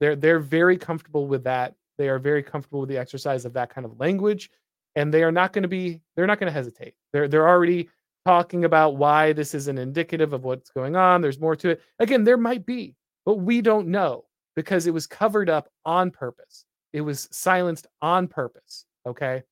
[0.00, 1.74] They're they're very comfortable with that.
[1.98, 4.50] They are very comfortable with the exercise of that kind of language
[4.96, 6.94] and they are not going to be they're not going to hesitate.
[7.12, 7.88] They're they're already
[8.24, 11.20] talking about why this isn't indicative of what's going on.
[11.20, 11.82] There's more to it.
[12.00, 14.24] Again, there might be, but we don't know
[14.56, 16.64] because it was covered up on purpose.
[16.92, 18.85] It was silenced on purpose.
[19.06, 19.42] Okay.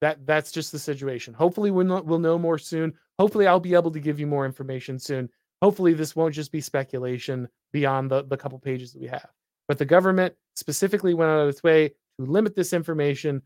[0.00, 1.34] That that's just the situation.
[1.34, 2.92] Hopefully we'll know, we'll know more soon.
[3.18, 5.28] Hopefully I'll be able to give you more information soon.
[5.62, 9.30] Hopefully this won't just be speculation beyond the, the couple pages that we have.
[9.68, 13.42] But the government specifically went out of its way to limit this information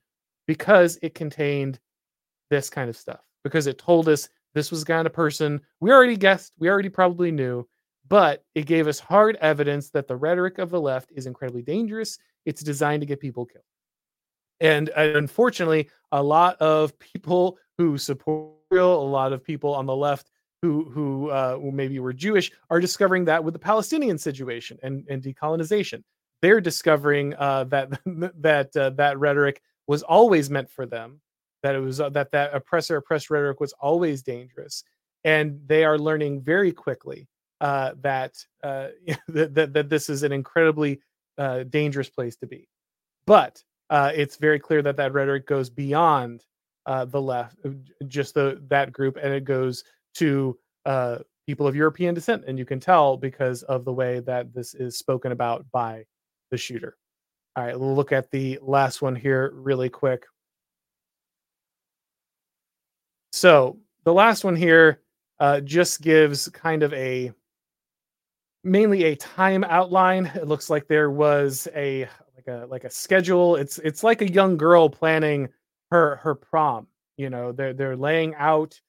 [0.47, 1.79] because it contained
[2.51, 3.21] this kind of stuff.
[3.45, 6.89] Because it told us this was the kind of person we already guessed, we already
[6.89, 7.67] probably knew,
[8.09, 12.19] but it gave us hard evidence that the rhetoric of the left is incredibly dangerous.
[12.45, 13.65] It's designed to get people killed.
[14.61, 19.87] And uh, unfortunately, a lot of people who support Israel, a lot of people on
[19.87, 20.31] the left
[20.63, 25.23] who who uh, maybe were Jewish are discovering that with the Palestinian situation and, and
[25.23, 26.03] decolonization.
[26.43, 27.99] They're discovering uh, that
[28.41, 31.21] that uh, that rhetoric was always meant for them.
[31.63, 34.85] That it was uh, that that oppressor oppressed rhetoric was always dangerous,
[35.25, 37.27] and they are learning very quickly
[37.61, 41.01] uh, that, that, that that this is an incredibly
[41.71, 42.69] dangerous place to be.
[43.27, 46.45] But uh, it's very clear that that rhetoric goes beyond
[46.87, 47.71] uh, the left, uh,
[48.07, 52.65] just the that group, and it goes to uh, people of European descent, and you
[52.65, 56.05] can tell because of the way that this is spoken about by
[56.51, 56.97] the shooter.
[57.57, 60.25] All right, we'll look at the last one here really quick.
[63.33, 65.01] So the last one here
[65.41, 67.33] uh, just gives kind of a
[68.63, 70.27] mainly a time outline.
[70.35, 72.09] It looks like there was a
[72.47, 73.57] like a like a schedule.
[73.57, 75.49] It's it's like a young girl planning
[75.91, 76.87] her her prom.
[77.17, 78.81] You know, they're they're laying out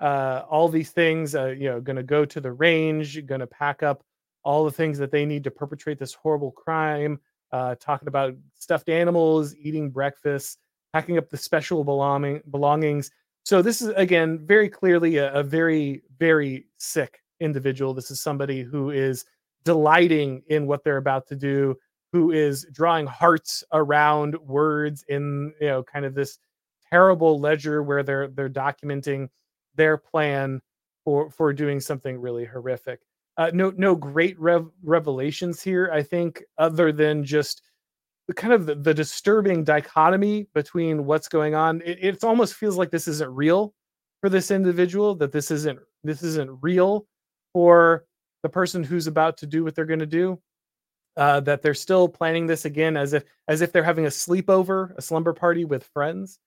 [0.00, 1.34] uh, all these things.
[1.34, 4.02] Uh, you know, going to go to the range, going to pack up
[4.42, 7.18] all the things that they need to perpetrate this horrible crime.
[7.52, 10.58] Uh, talking about stuffed animals, eating breakfast,
[10.92, 13.10] packing up the special belonging belongings.
[13.44, 17.94] So this is again very clearly a, a very very sick individual.
[17.94, 19.24] This is somebody who is
[19.64, 21.76] delighting in what they're about to do,
[22.12, 26.38] who is drawing hearts around words in you know kind of this
[26.90, 29.28] terrible ledger where they're they're documenting
[29.76, 30.60] their plan
[31.04, 33.00] for for doing something really horrific.
[33.36, 37.62] Uh, no no great rev- revelations here, I think, other than just
[38.36, 41.82] kind of the, the disturbing dichotomy between what's going on.
[41.84, 43.74] It, it almost feels like this isn't real
[44.20, 45.14] for this individual.
[45.14, 47.06] That this isn't this isn't real
[47.52, 48.04] for
[48.42, 50.40] the person who's about to do what they're going to do.
[51.20, 54.96] Uh, that they're still planning this again as if as if they're having a sleepover,
[54.96, 56.38] a slumber party with friends.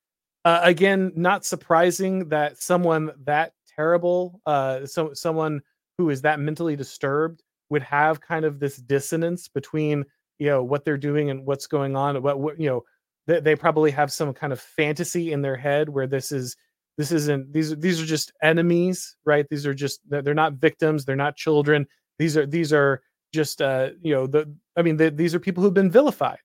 [0.46, 5.62] Uh, again, not surprising that someone that terrible, uh, so someone
[6.00, 10.04] who is that mentally disturbed would have kind of this dissonance between
[10.40, 12.20] you know what they're doing and what's going on.
[12.24, 12.84] What, what you know,
[13.28, 16.58] they, they probably have some kind of fantasy in their head where this is
[16.98, 19.46] this isn't these these are just enemies, right?
[19.52, 21.86] These are just they're not victims, they're not children.
[22.18, 25.64] These are these are just uh, you know the I mean the, these are people
[25.64, 26.40] who've been vilified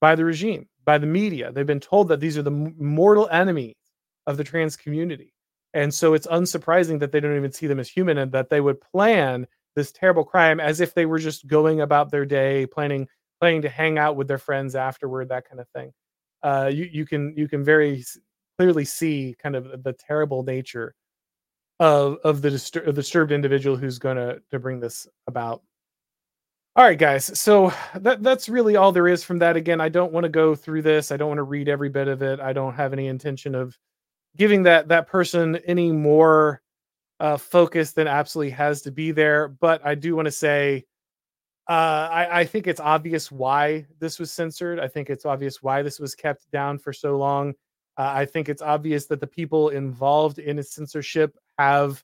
[0.00, 1.52] by the regime by the media.
[1.52, 3.76] They've been told that these are the mortal enemies
[4.26, 5.32] of the trans community.
[5.74, 8.60] And so it's unsurprising that they don't even see them as human and that they
[8.60, 13.08] would plan this terrible crime as if they were just going about their day, planning
[13.40, 15.92] planning to hang out with their friends afterward, that kind of thing.
[16.42, 18.04] Uh, you you can you can very
[18.58, 20.94] clearly see kind of the terrible nature
[21.80, 25.62] of of the distur- disturbed individual who's going to to bring this about.
[26.74, 27.38] All right, guys.
[27.38, 29.56] So that that's really all there is from that.
[29.56, 31.12] Again, I don't want to go through this.
[31.12, 32.40] I don't want to read every bit of it.
[32.40, 33.76] I don't have any intention of
[34.38, 36.62] giving that that person any more
[37.20, 39.48] uh, focus than absolutely has to be there.
[39.48, 40.86] But I do want to say,
[41.68, 44.80] uh, I, I think it's obvious why this was censored.
[44.80, 47.50] I think it's obvious why this was kept down for so long.
[47.98, 52.02] Uh, I think it's obvious that the people involved in its censorship have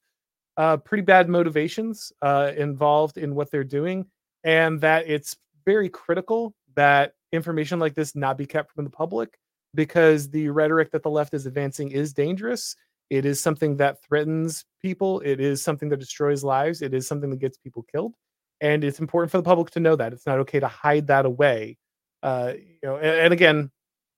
[0.59, 4.05] uh, pretty bad motivations uh, involved in what they're doing
[4.44, 9.38] and that it's very critical that information like this not be kept from the public
[9.74, 12.74] because the rhetoric that the left is advancing is dangerous.
[13.11, 15.20] It is something that threatens people.
[15.20, 16.83] It is something that destroys lives.
[16.83, 18.14] It is something that gets people killed.
[18.61, 21.27] And it's important for the public to know that it's not okay to hide that
[21.27, 21.79] away.
[22.22, 23.70] Uh, you know, and, and again,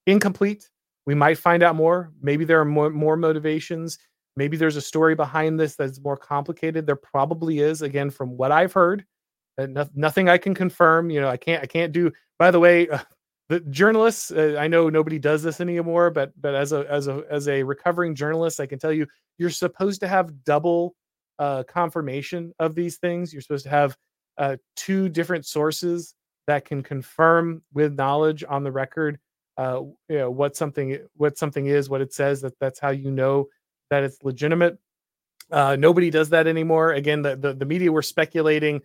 [0.06, 0.68] incomplete.
[1.06, 2.12] We might find out more.
[2.20, 3.98] Maybe there are more, more motivations.
[4.36, 6.86] Maybe there's a story behind this that's more complicated.
[6.86, 7.82] There probably is.
[7.82, 9.04] Again, from what I've heard,
[9.66, 11.10] no, nothing I can confirm.
[11.10, 11.62] You know, I can't.
[11.62, 12.12] I can't do.
[12.38, 12.98] By the way, uh,
[13.48, 14.30] the journalists.
[14.30, 17.62] Uh, I know nobody does this anymore, but but as a as a as a
[17.62, 19.06] recovering journalist, I can tell you,
[19.38, 20.94] you're supposed to have double
[21.38, 23.32] uh, confirmation of these things.
[23.32, 23.96] You're supposed to have
[24.38, 26.14] uh, two different sources
[26.46, 29.18] that can confirm with knowledge on the record.
[29.56, 32.40] Uh, you know what something what something is, what it says.
[32.40, 33.48] That that's how you know
[33.90, 34.78] that it's legitimate.
[35.50, 36.92] Uh, nobody does that anymore.
[36.92, 38.80] Again, the, the, the media were speculating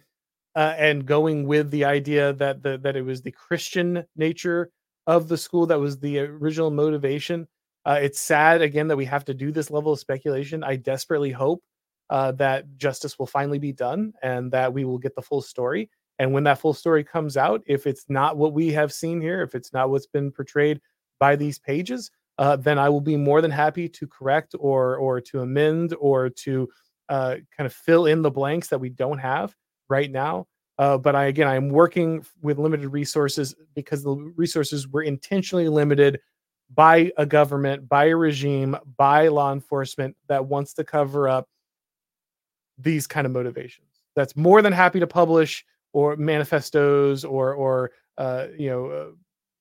[0.55, 4.71] uh, and going with the idea that the that it was the Christian nature
[5.07, 7.47] of the school that was the original motivation.
[7.85, 10.63] Uh, it's sad again that we have to do this level of speculation.
[10.63, 11.63] I desperately hope
[12.09, 15.89] uh, that justice will finally be done and that we will get the full story.
[16.17, 19.43] And when that full story comes out, if it's not what we have seen here,
[19.43, 20.81] if it's not what's been portrayed
[21.19, 25.21] by these pages, uh, then I will be more than happy to correct or or
[25.21, 26.69] to amend or to
[27.09, 29.53] uh, kind of fill in the blanks that we don't have
[29.89, 30.47] right now.
[30.77, 36.19] Uh, but I again, I'm working with limited resources because the resources were intentionally limited
[36.73, 41.47] by a government, by a regime, by law enforcement that wants to cover up
[42.77, 43.87] these kind of motivations.
[44.15, 49.05] That's more than happy to publish or manifestos or or uh, you know uh,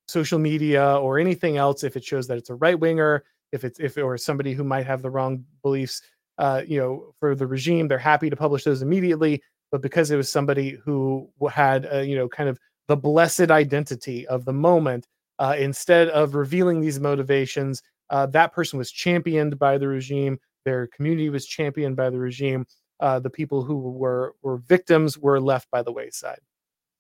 [0.09, 3.79] social media or anything else if it shows that it's a right winger, if it's
[3.79, 6.03] if or somebody who might have the wrong beliefs.
[6.37, 9.41] Uh, you know, for the regime, they're happy to publish those immediately
[9.71, 12.59] but because it was somebody who had you know kind of
[12.89, 15.07] the blessed identity of the moment
[15.39, 20.87] uh, instead of revealing these motivations uh, that person was championed by the regime their
[20.89, 22.67] community was championed by the regime
[23.01, 26.39] uh, the people who were were victims were left by the wayside.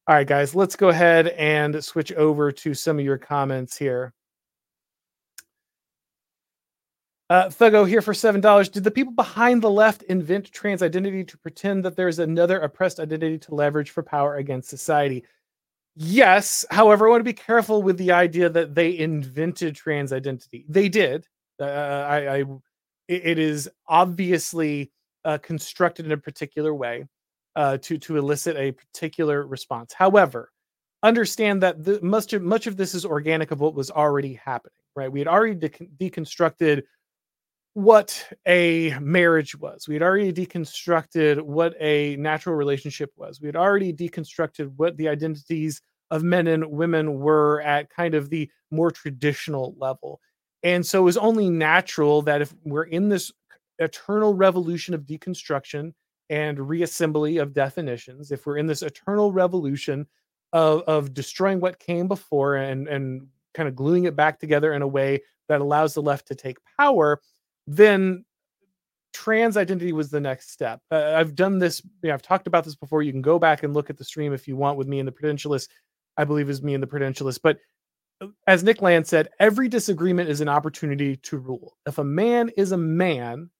[0.06, 4.12] All right guys let's go ahead and switch over to some of your comments here
[7.34, 8.68] Uh, Thugo here for seven dollars.
[8.68, 13.00] Did the people behind the left invent trans identity to pretend that there's another oppressed
[13.00, 15.24] identity to leverage for power against society?
[15.96, 16.64] Yes.
[16.70, 20.64] However, I want to be careful with the idea that they invented trans identity.
[20.68, 21.26] They did.
[21.58, 22.44] Uh, I, I,
[23.08, 24.92] it is obviously
[25.24, 27.04] uh, constructed in a particular way
[27.56, 29.92] uh, to to elicit a particular response.
[29.92, 30.52] However,
[31.02, 34.78] understand that the, much of much of this is organic of what was already happening.
[34.94, 35.10] Right?
[35.10, 36.84] We had already de- deconstructed
[37.74, 39.88] what a marriage was.
[39.88, 43.40] We had already deconstructed what a natural relationship was.
[43.40, 48.30] We had already deconstructed what the identities of men and women were at kind of
[48.30, 50.20] the more traditional level.
[50.62, 53.32] And so it was only natural that if we're in this
[53.80, 55.92] eternal revolution of deconstruction
[56.30, 60.06] and reassembly of definitions, if we're in this eternal revolution
[60.52, 64.82] of, of destroying what came before and, and kind of gluing it back together in
[64.82, 67.20] a way that allows the left to take power,
[67.66, 68.24] then
[69.12, 70.80] trans identity was the next step.
[70.90, 73.02] Uh, I've done this, you know, I've talked about this before.
[73.02, 75.08] You can go back and look at the stream if you want with me and
[75.08, 75.68] the Prudentialist.
[76.16, 77.40] I believe is me and the Prudentialist.
[77.42, 77.58] But
[78.20, 81.76] uh, as Nick Land said, every disagreement is an opportunity to rule.
[81.86, 83.50] If a man is a man,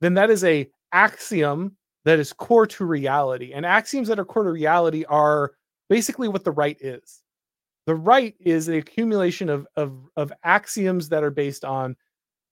[0.00, 3.52] then that is a axiom that is core to reality.
[3.52, 5.52] And axioms that are core to reality are
[5.88, 7.22] basically what the right is.
[7.86, 11.96] The right is the accumulation of, of, of axioms that are based on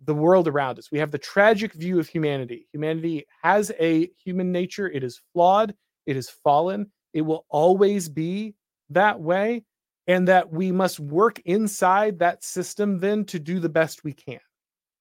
[0.04, 0.90] the world around us.
[0.90, 2.66] We have the tragic view of humanity.
[2.72, 5.74] Humanity has a human nature, it is flawed,
[6.06, 8.54] it is fallen, it will always be
[8.90, 9.64] that way.
[10.06, 14.40] And that we must work inside that system then to do the best we can.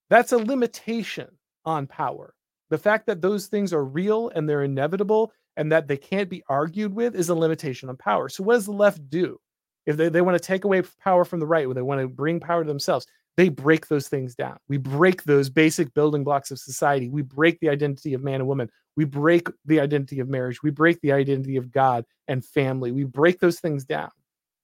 [0.10, 1.30] That's a limitation
[1.66, 2.36] on power.
[2.70, 6.44] The fact that those things are real and they're inevitable and that they can't be
[6.48, 8.30] argued with is a limitation on power.
[8.30, 9.40] So, what does the left do?
[9.86, 12.08] If they, they want to take away power from the right, when they want to
[12.08, 13.08] bring power to themselves,
[13.38, 14.58] they break those things down.
[14.68, 17.10] We break those basic building blocks of society.
[17.10, 18.70] We break the identity of man and woman.
[18.98, 20.62] We break the identity of marriage.
[20.62, 22.92] We break the identity of God and family.
[22.92, 24.10] We break those things down.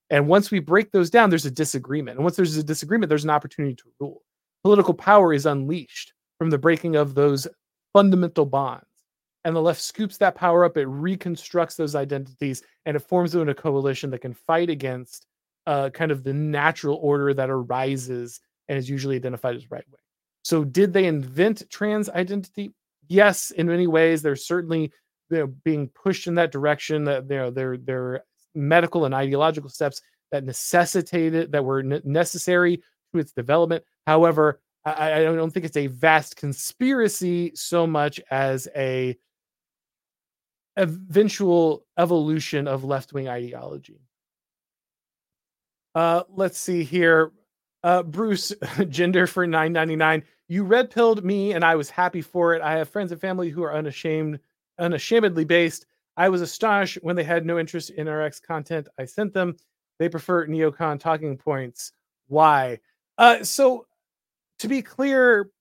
[0.09, 2.17] And once we break those down, there's a disagreement.
[2.17, 4.21] And once there's a disagreement, there's an opportunity to rule.
[4.63, 7.47] Political power is unleashed from the breaking of those
[7.93, 8.85] fundamental bonds.
[9.45, 13.43] And the left scoops that power up, it reconstructs those identities, and it forms them
[13.43, 15.27] in a coalition that can fight against
[15.67, 19.99] uh, kind of the natural order that arises and is usually identified as right wing.
[20.43, 22.73] So, did they invent trans identity?
[23.07, 24.21] Yes, in many ways.
[24.21, 24.91] They're certainly
[25.29, 27.03] you know, being pushed in that direction.
[27.05, 30.01] That you know, they're they're medical and ideological steps
[30.31, 32.77] that necessitated that were necessary
[33.13, 33.83] to its development.
[34.07, 39.17] However, I, I don't think it's a vast conspiracy so much as a
[40.77, 43.99] eventual evolution of left wing ideology.
[45.95, 47.31] Uh, let's see here.
[47.85, 48.51] Uh, Bruce,
[48.89, 50.23] gender for nine ninety nine.
[50.47, 52.61] You red pilled me, and I was happy for it.
[52.63, 54.39] I have friends and family who are unashamed,
[54.79, 55.85] unashamedly based.
[56.17, 59.55] I was astonished when they had no interest in RX content I sent them.
[59.99, 61.91] They prefer neocon talking points.
[62.27, 62.79] Why?
[63.19, 63.85] Uh, so,
[64.59, 65.51] to be clear,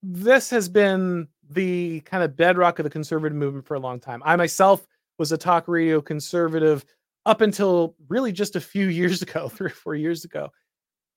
[0.00, 4.22] this has been the kind of bedrock of the conservative movement for a long time.
[4.24, 4.86] I myself
[5.18, 6.84] was a talk radio conservative
[7.26, 10.52] up until really just a few years ago, three or four years ago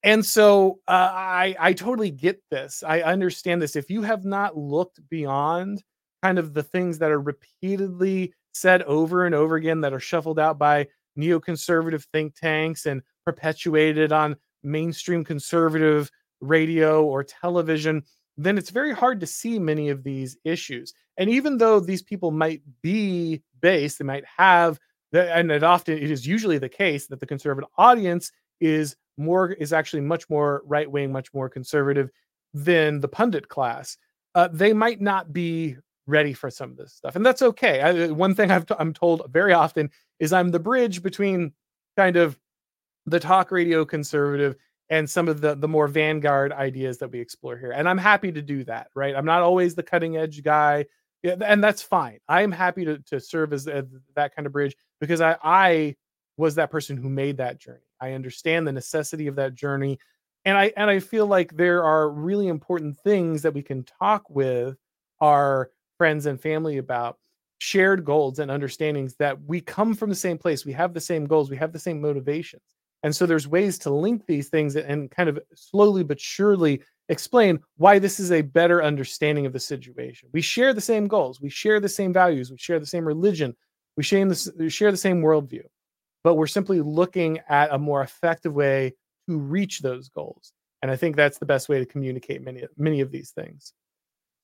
[0.04, 2.84] and so uh, I I totally get this.
[2.86, 3.76] I understand this.
[3.76, 5.84] If you have not looked beyond
[6.24, 10.40] kind of the things that are repeatedly said over and over again that are shuffled
[10.40, 10.88] out by
[11.18, 18.04] neoconservative think tanks and perpetuated on mainstream conservative radio or television,
[18.38, 20.94] then it's very hard to see many of these issues.
[21.18, 24.80] And even though these people might be based, they might have,
[25.14, 29.74] and it often it is usually the case that the conservative audience is more is
[29.74, 32.10] actually much more right wing, much more conservative
[32.54, 33.98] than the pundit class.
[34.36, 35.76] Uh, they might not be
[36.08, 37.82] ready for some of this stuff, and that's okay.
[37.82, 39.90] I, uh, one thing I'm told very often
[40.20, 41.54] is I'm the bridge between
[41.98, 42.38] kind of
[43.06, 44.56] the talk radio conservative
[44.90, 48.32] and some of the the more vanguard ideas that we explore here, and I'm happy
[48.32, 48.88] to do that.
[48.96, 50.86] Right, I'm not always the cutting edge guy.
[51.24, 52.18] And that's fine.
[52.28, 53.86] I am happy to, to serve as, as
[54.16, 55.96] that kind of bridge because I, I
[56.36, 57.91] was that person who made that journey.
[58.02, 60.00] I understand the necessity of that journey.
[60.44, 64.28] And I and I feel like there are really important things that we can talk
[64.30, 64.76] with
[65.22, 67.20] our friends and family about
[67.60, 70.66] shared goals and understandings that we come from the same place.
[70.66, 72.64] We have the same goals, we have the same motivations.
[73.04, 77.60] And so there's ways to link these things and kind of slowly but surely explain
[77.78, 80.30] why this is a better understanding of the situation.
[80.34, 83.56] We share the same goals, we share the same values, we share the same religion,
[83.96, 85.64] we share the, share the same worldview
[86.24, 88.94] but we're simply looking at a more effective way
[89.30, 90.54] to reach those goals.
[90.82, 93.74] And I think that's the best way to communicate many many of these things.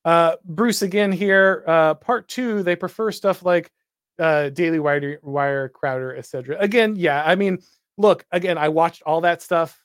[0.06, 1.64] Uh, Bruce again here.
[1.68, 3.72] Uh, part two, they prefer stuff like
[4.20, 6.58] uh, Daily Wire, Wire Crowder, etc.
[6.60, 7.24] Again, yeah.
[7.26, 7.60] I mean,
[7.98, 9.84] look, again, I watched all that stuff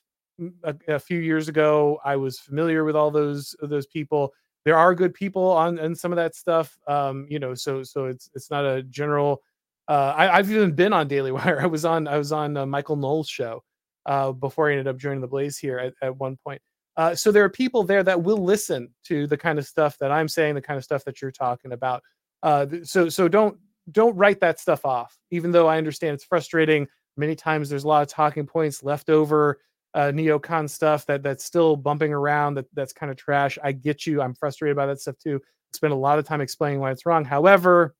[0.64, 1.99] a, a, few years ago.
[2.05, 4.32] I was familiar with all those those people.
[4.64, 6.78] There are good people on and some of that stuff.
[6.86, 9.43] Um, you know, so so it's it's not a general.
[9.88, 11.60] Uh, I, have even been on Daily Wire.
[11.60, 13.62] I was on I was on uh, Michael Knowles' show
[14.06, 16.60] uh, before I ended up joining the Blaze here at, at one point.
[16.96, 20.12] Uh, so there are people there that will listen to the kind of stuff that
[20.12, 22.02] I'm saying, the kind of stuff that you're talking about.
[22.42, 23.58] Uh, so so don't
[23.90, 25.16] don't write that stuff off.
[25.30, 29.10] Even though I understand it's frustrating, many times there's a lot of talking points left
[29.10, 29.58] over
[29.94, 33.58] uh, neocon stuff that that's still bumping around that that's kind of trash.
[33.62, 34.22] I get you.
[34.22, 35.40] I'm frustrated by that stuff too.
[35.72, 37.24] Spend a lot of time explaining why it's wrong.
[37.24, 37.94] However,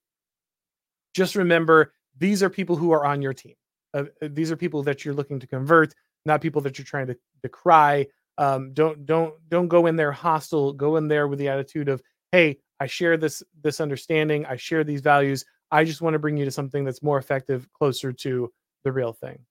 [1.15, 3.55] just remember these are people who are on your team.
[3.95, 5.95] Uh, uh these are people that you're looking to convert,
[6.25, 8.07] not people that you're trying to decry.
[8.39, 10.73] Um, don't don't don't go in there hostile.
[10.73, 12.03] Go in there with the attitude of,
[12.33, 14.47] "Hey, I share this this understanding.
[14.47, 15.45] I share these values.
[15.71, 18.53] I just want to bring you to something that's more effective, closer to
[18.85, 19.45] the real thing."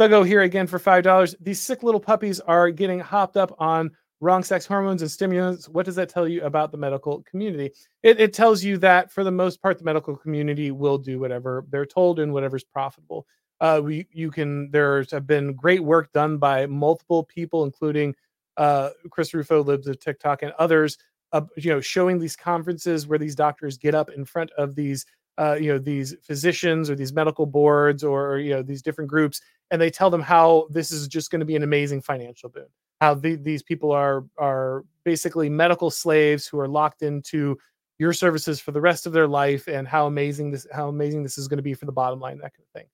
[0.00, 1.36] Thuggo here again for $5.
[1.40, 3.90] These sick little puppies are getting hopped up on
[4.22, 5.68] wrong sex hormones and stimulants.
[5.68, 7.72] What does that tell you about the medical community?
[8.04, 11.66] It, it, tells you that for the most part, the medical community will do whatever
[11.70, 13.26] they're told and whatever's profitable.
[13.60, 18.14] Uh, we, you can, there's have been great work done by multiple people, including
[18.56, 20.98] uh, Chris Rufo, Libs of TikTok, and others,
[21.32, 25.04] uh, you know, showing these conferences where these doctors get up in front of these
[25.38, 29.40] uh, you know these physicians or these medical boards or you know these different groups
[29.70, 32.66] and they tell them how this is just going to be an amazing financial boon
[33.02, 37.58] how the, these people are are basically medical slaves who are locked into
[37.98, 41.36] your services for the rest of their life and how amazing this how amazing this
[41.38, 42.88] is going to be for the bottom line that kind of thing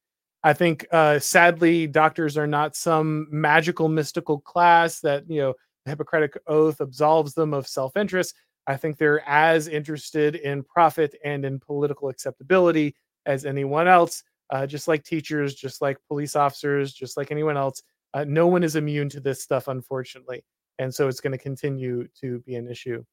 [0.45, 5.55] i think uh, sadly doctors are not some magical mystical class that you know
[5.85, 8.35] the hippocratic oath absolves them of self-interest
[8.69, 12.95] I think they're as interested in profit and in political acceptability
[13.25, 14.23] as anyone else.
[14.51, 17.83] Uh, just like teachers, just like police officers, just like anyone else.
[18.15, 20.45] Uh, no one is immune to this stuff, unfortunately,
[20.79, 23.05] and so it's going to continue to be an issue.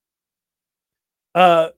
[1.34, 1.70] Uh,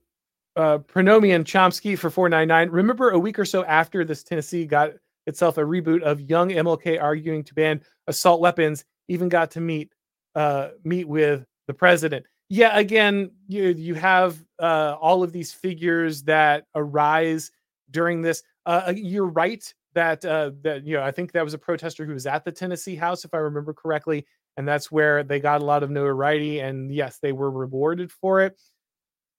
[0.56, 2.70] uh, Pronomian Chomsky for 499.
[2.70, 4.92] Remember a week or so after this Tennessee got
[5.26, 9.92] itself a reboot of young MLK arguing to ban assault weapons, even got to meet
[10.34, 16.22] uh, meet with the president yeah again you you have uh, all of these figures
[16.22, 17.50] that arise
[17.90, 21.54] during this uh, uh, you're right that uh, that you know i think that was
[21.54, 24.24] a protester who was at the tennessee house if i remember correctly
[24.56, 28.40] and that's where they got a lot of notoriety and yes they were rewarded for
[28.40, 28.56] it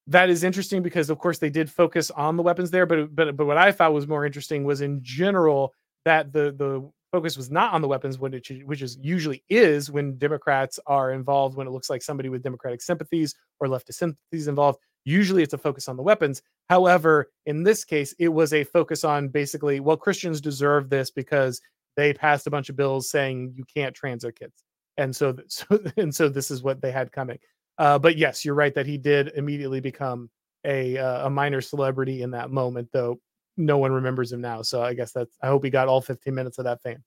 [0.08, 3.38] that is interesting because of course they did focus on the weapons there but but
[3.38, 7.50] but what i thought was more interesting was in general that the the focus was
[7.50, 11.72] not on the weapons, it, which is usually is when Democrats are involved, when it
[11.72, 14.78] looks like somebody with Democratic sympathies or leftist sympathies involved.
[15.06, 16.42] Usually it's a focus on the weapons.
[16.70, 21.62] However, in this case, it was a focus on basically, well, Christians deserve this because
[21.96, 24.64] they passed a bunch of bills saying you can't trans our kids.
[24.98, 25.66] And so, so
[25.98, 27.40] and so this is what they had coming.
[27.78, 30.30] Uh, but yes, you're right that he did immediately become
[30.66, 33.20] a uh, a minor celebrity in that moment, though
[33.58, 34.62] no one remembers him now.
[34.62, 37.04] So I guess that's I hope he got all 15 minutes of that fame.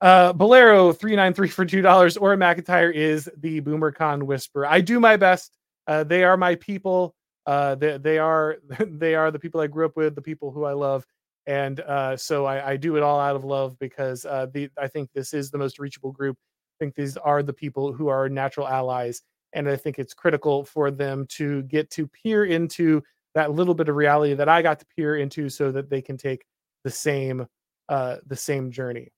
[0.00, 2.16] Uh Bolero 393 for two dollars.
[2.16, 4.64] Auron MacIntyre is the BoomerCon whisper.
[4.64, 5.58] I do my best.
[5.86, 7.14] Uh, they are my people.
[7.46, 10.64] Uh, they, they are they are the people I grew up with, the people who
[10.64, 11.06] I love,
[11.46, 14.88] and uh, so I, I do it all out of love because uh, the I
[14.88, 16.36] think this is the most reachable group.
[16.80, 19.22] I think these are the people who are natural allies,
[19.52, 23.02] and I think it's critical for them to get to peer into
[23.34, 26.16] that little bit of reality that I got to peer into so that they can
[26.16, 26.44] take
[26.84, 27.46] the same
[27.88, 29.10] uh the same journey.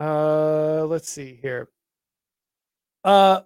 [0.00, 1.68] Uh let's see here.
[3.04, 3.42] Uh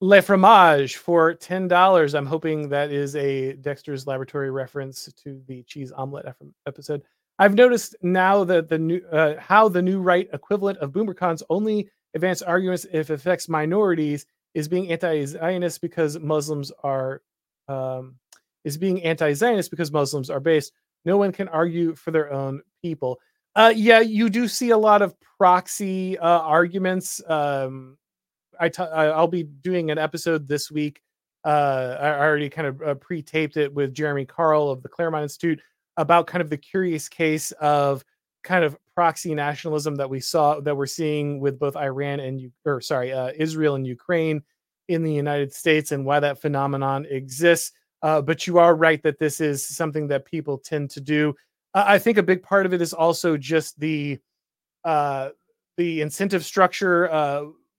[0.00, 2.14] Le Fromage for ten dollars.
[2.14, 6.26] I'm hoping that is a Dexter's Laboratory reference to the cheese omelet
[6.66, 7.02] episode.
[7.38, 11.90] I've noticed now that the new uh, how the new right equivalent of BoomerCon's only
[12.14, 17.22] advanced arguments if affects minorities is being anti-Zionist because Muslims are
[17.68, 18.16] um,
[18.64, 20.72] is being anti-Zionist because Muslims are based.
[21.04, 23.18] No one can argue for their own people.
[23.54, 27.22] Uh, yeah, you do see a lot of proxy uh, arguments.
[27.28, 27.96] Um,
[28.60, 31.00] I t- I'll be doing an episode this week.
[31.44, 35.60] Uh, I already kind of uh, pre-taped it with Jeremy Carl of the Claremont Institute
[35.96, 38.04] about kind of the curious case of
[38.44, 42.80] kind of proxy nationalism that we saw that we're seeing with both Iran and or
[42.80, 44.42] sorry, uh, Israel and Ukraine
[44.88, 47.72] in the United States and why that phenomenon exists.
[48.02, 51.34] Uh, but you are right that this is something that people tend to do.
[51.74, 54.18] Uh, I think a big part of it is also just the
[54.84, 55.30] uh,
[55.76, 57.08] the incentive structure.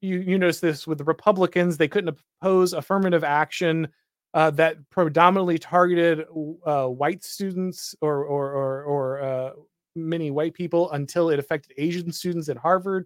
[0.02, 1.78] You you notice this with the Republicans.
[1.78, 3.88] They couldn't oppose affirmative action
[4.34, 6.26] uh, that predominantly targeted
[6.66, 9.52] uh, white students or or or, or uh,
[9.95, 13.06] many white people until it affected Asian students at Harvard.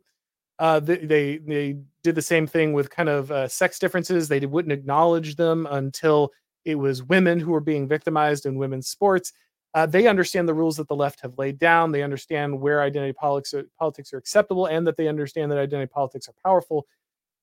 [0.58, 4.28] Uh, they, they, they did the same thing with kind of uh, sex differences.
[4.28, 6.32] They wouldn't acknowledge them until
[6.64, 9.34] it was women who were being victimized in women's sports.
[9.76, 11.92] Uh, they understand the rules that the left have laid down.
[11.92, 15.92] They understand where identity politics are, politics are acceptable, and that they understand that identity
[15.94, 16.88] politics are powerful.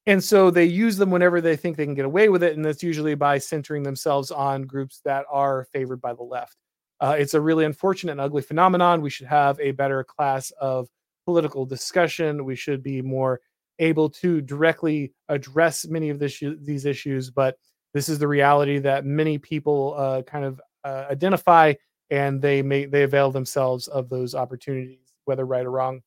[0.06, 2.64] And so they use them whenever they think they can get away with it, and
[2.64, 6.56] that's usually by centering themselves on groups that are favored by the left.
[7.00, 9.02] Uh, it's a really unfortunate and ugly phenomenon.
[9.02, 10.88] We should have a better class of
[11.26, 12.44] political discussion.
[12.44, 13.40] We should be more
[13.78, 17.56] able to directly address many of this, these issues, but
[17.92, 21.74] this is the reality that many people uh, kind of uh, identify,
[22.12, 26.02] and they may they avail themselves of those opportunities, whether right or wrong.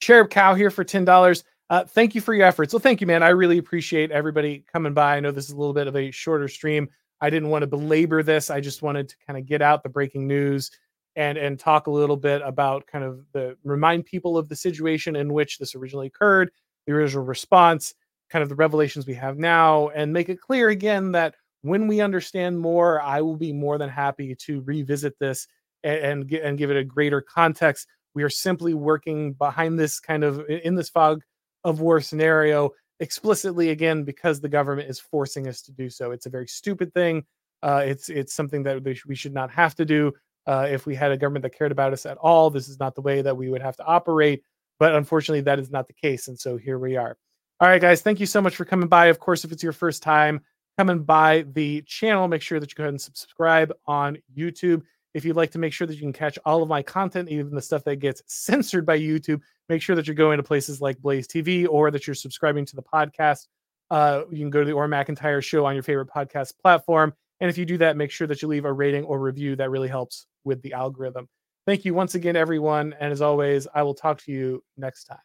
[0.00, 1.44] Cherub Cow here for ten dollars.
[1.68, 2.72] Uh, thank you for your efforts.
[2.72, 3.22] Well, thank you, man.
[3.22, 5.16] I really appreciate everybody coming by.
[5.16, 6.88] I know this is a little bit of a shorter stream.
[7.20, 8.50] I didn't want to belabor this.
[8.50, 10.70] I just wanted to kind of get out the breaking news
[11.14, 15.14] and and talk a little bit about kind of the remind people of the situation
[15.14, 16.50] in which this originally occurred,
[16.86, 17.94] the original response,
[18.30, 21.34] kind of the revelations we have now, and make it clear again that
[21.66, 25.46] when we understand more, I will be more than happy to revisit this
[25.84, 27.86] and and, and give it a greater context.
[28.14, 31.22] We are simply working behind this kind of in this fog
[31.64, 36.12] of war scenario explicitly again because the government is forcing us to do so.
[36.12, 37.24] It's a very stupid thing.
[37.62, 40.12] Uh, it's it's something that we should not have to do.
[40.46, 42.94] Uh, if we had a government that cared about us at all, this is not
[42.94, 44.42] the way that we would have to operate.
[44.78, 46.28] But unfortunately, that is not the case.
[46.28, 47.16] And so here we are.
[47.60, 49.06] All right, guys, thank you so much for coming by.
[49.06, 50.40] Of course, if it's your first time
[50.78, 54.82] coming by the channel, make sure that you go ahead and subscribe on YouTube.
[55.14, 57.54] If you'd like to make sure that you can catch all of my content, even
[57.54, 60.98] the stuff that gets censored by YouTube, make sure that you're going to places like
[60.98, 63.46] Blaze TV or that you're subscribing to the podcast.
[63.90, 67.14] Uh, you can go to the Auron MacIntyre show on your favorite podcast platform.
[67.40, 69.56] And if you do that, make sure that you leave a rating or review.
[69.56, 71.28] That really helps with the algorithm.
[71.66, 72.94] Thank you once again, everyone.
[72.98, 75.18] And as always, I will talk to you next time.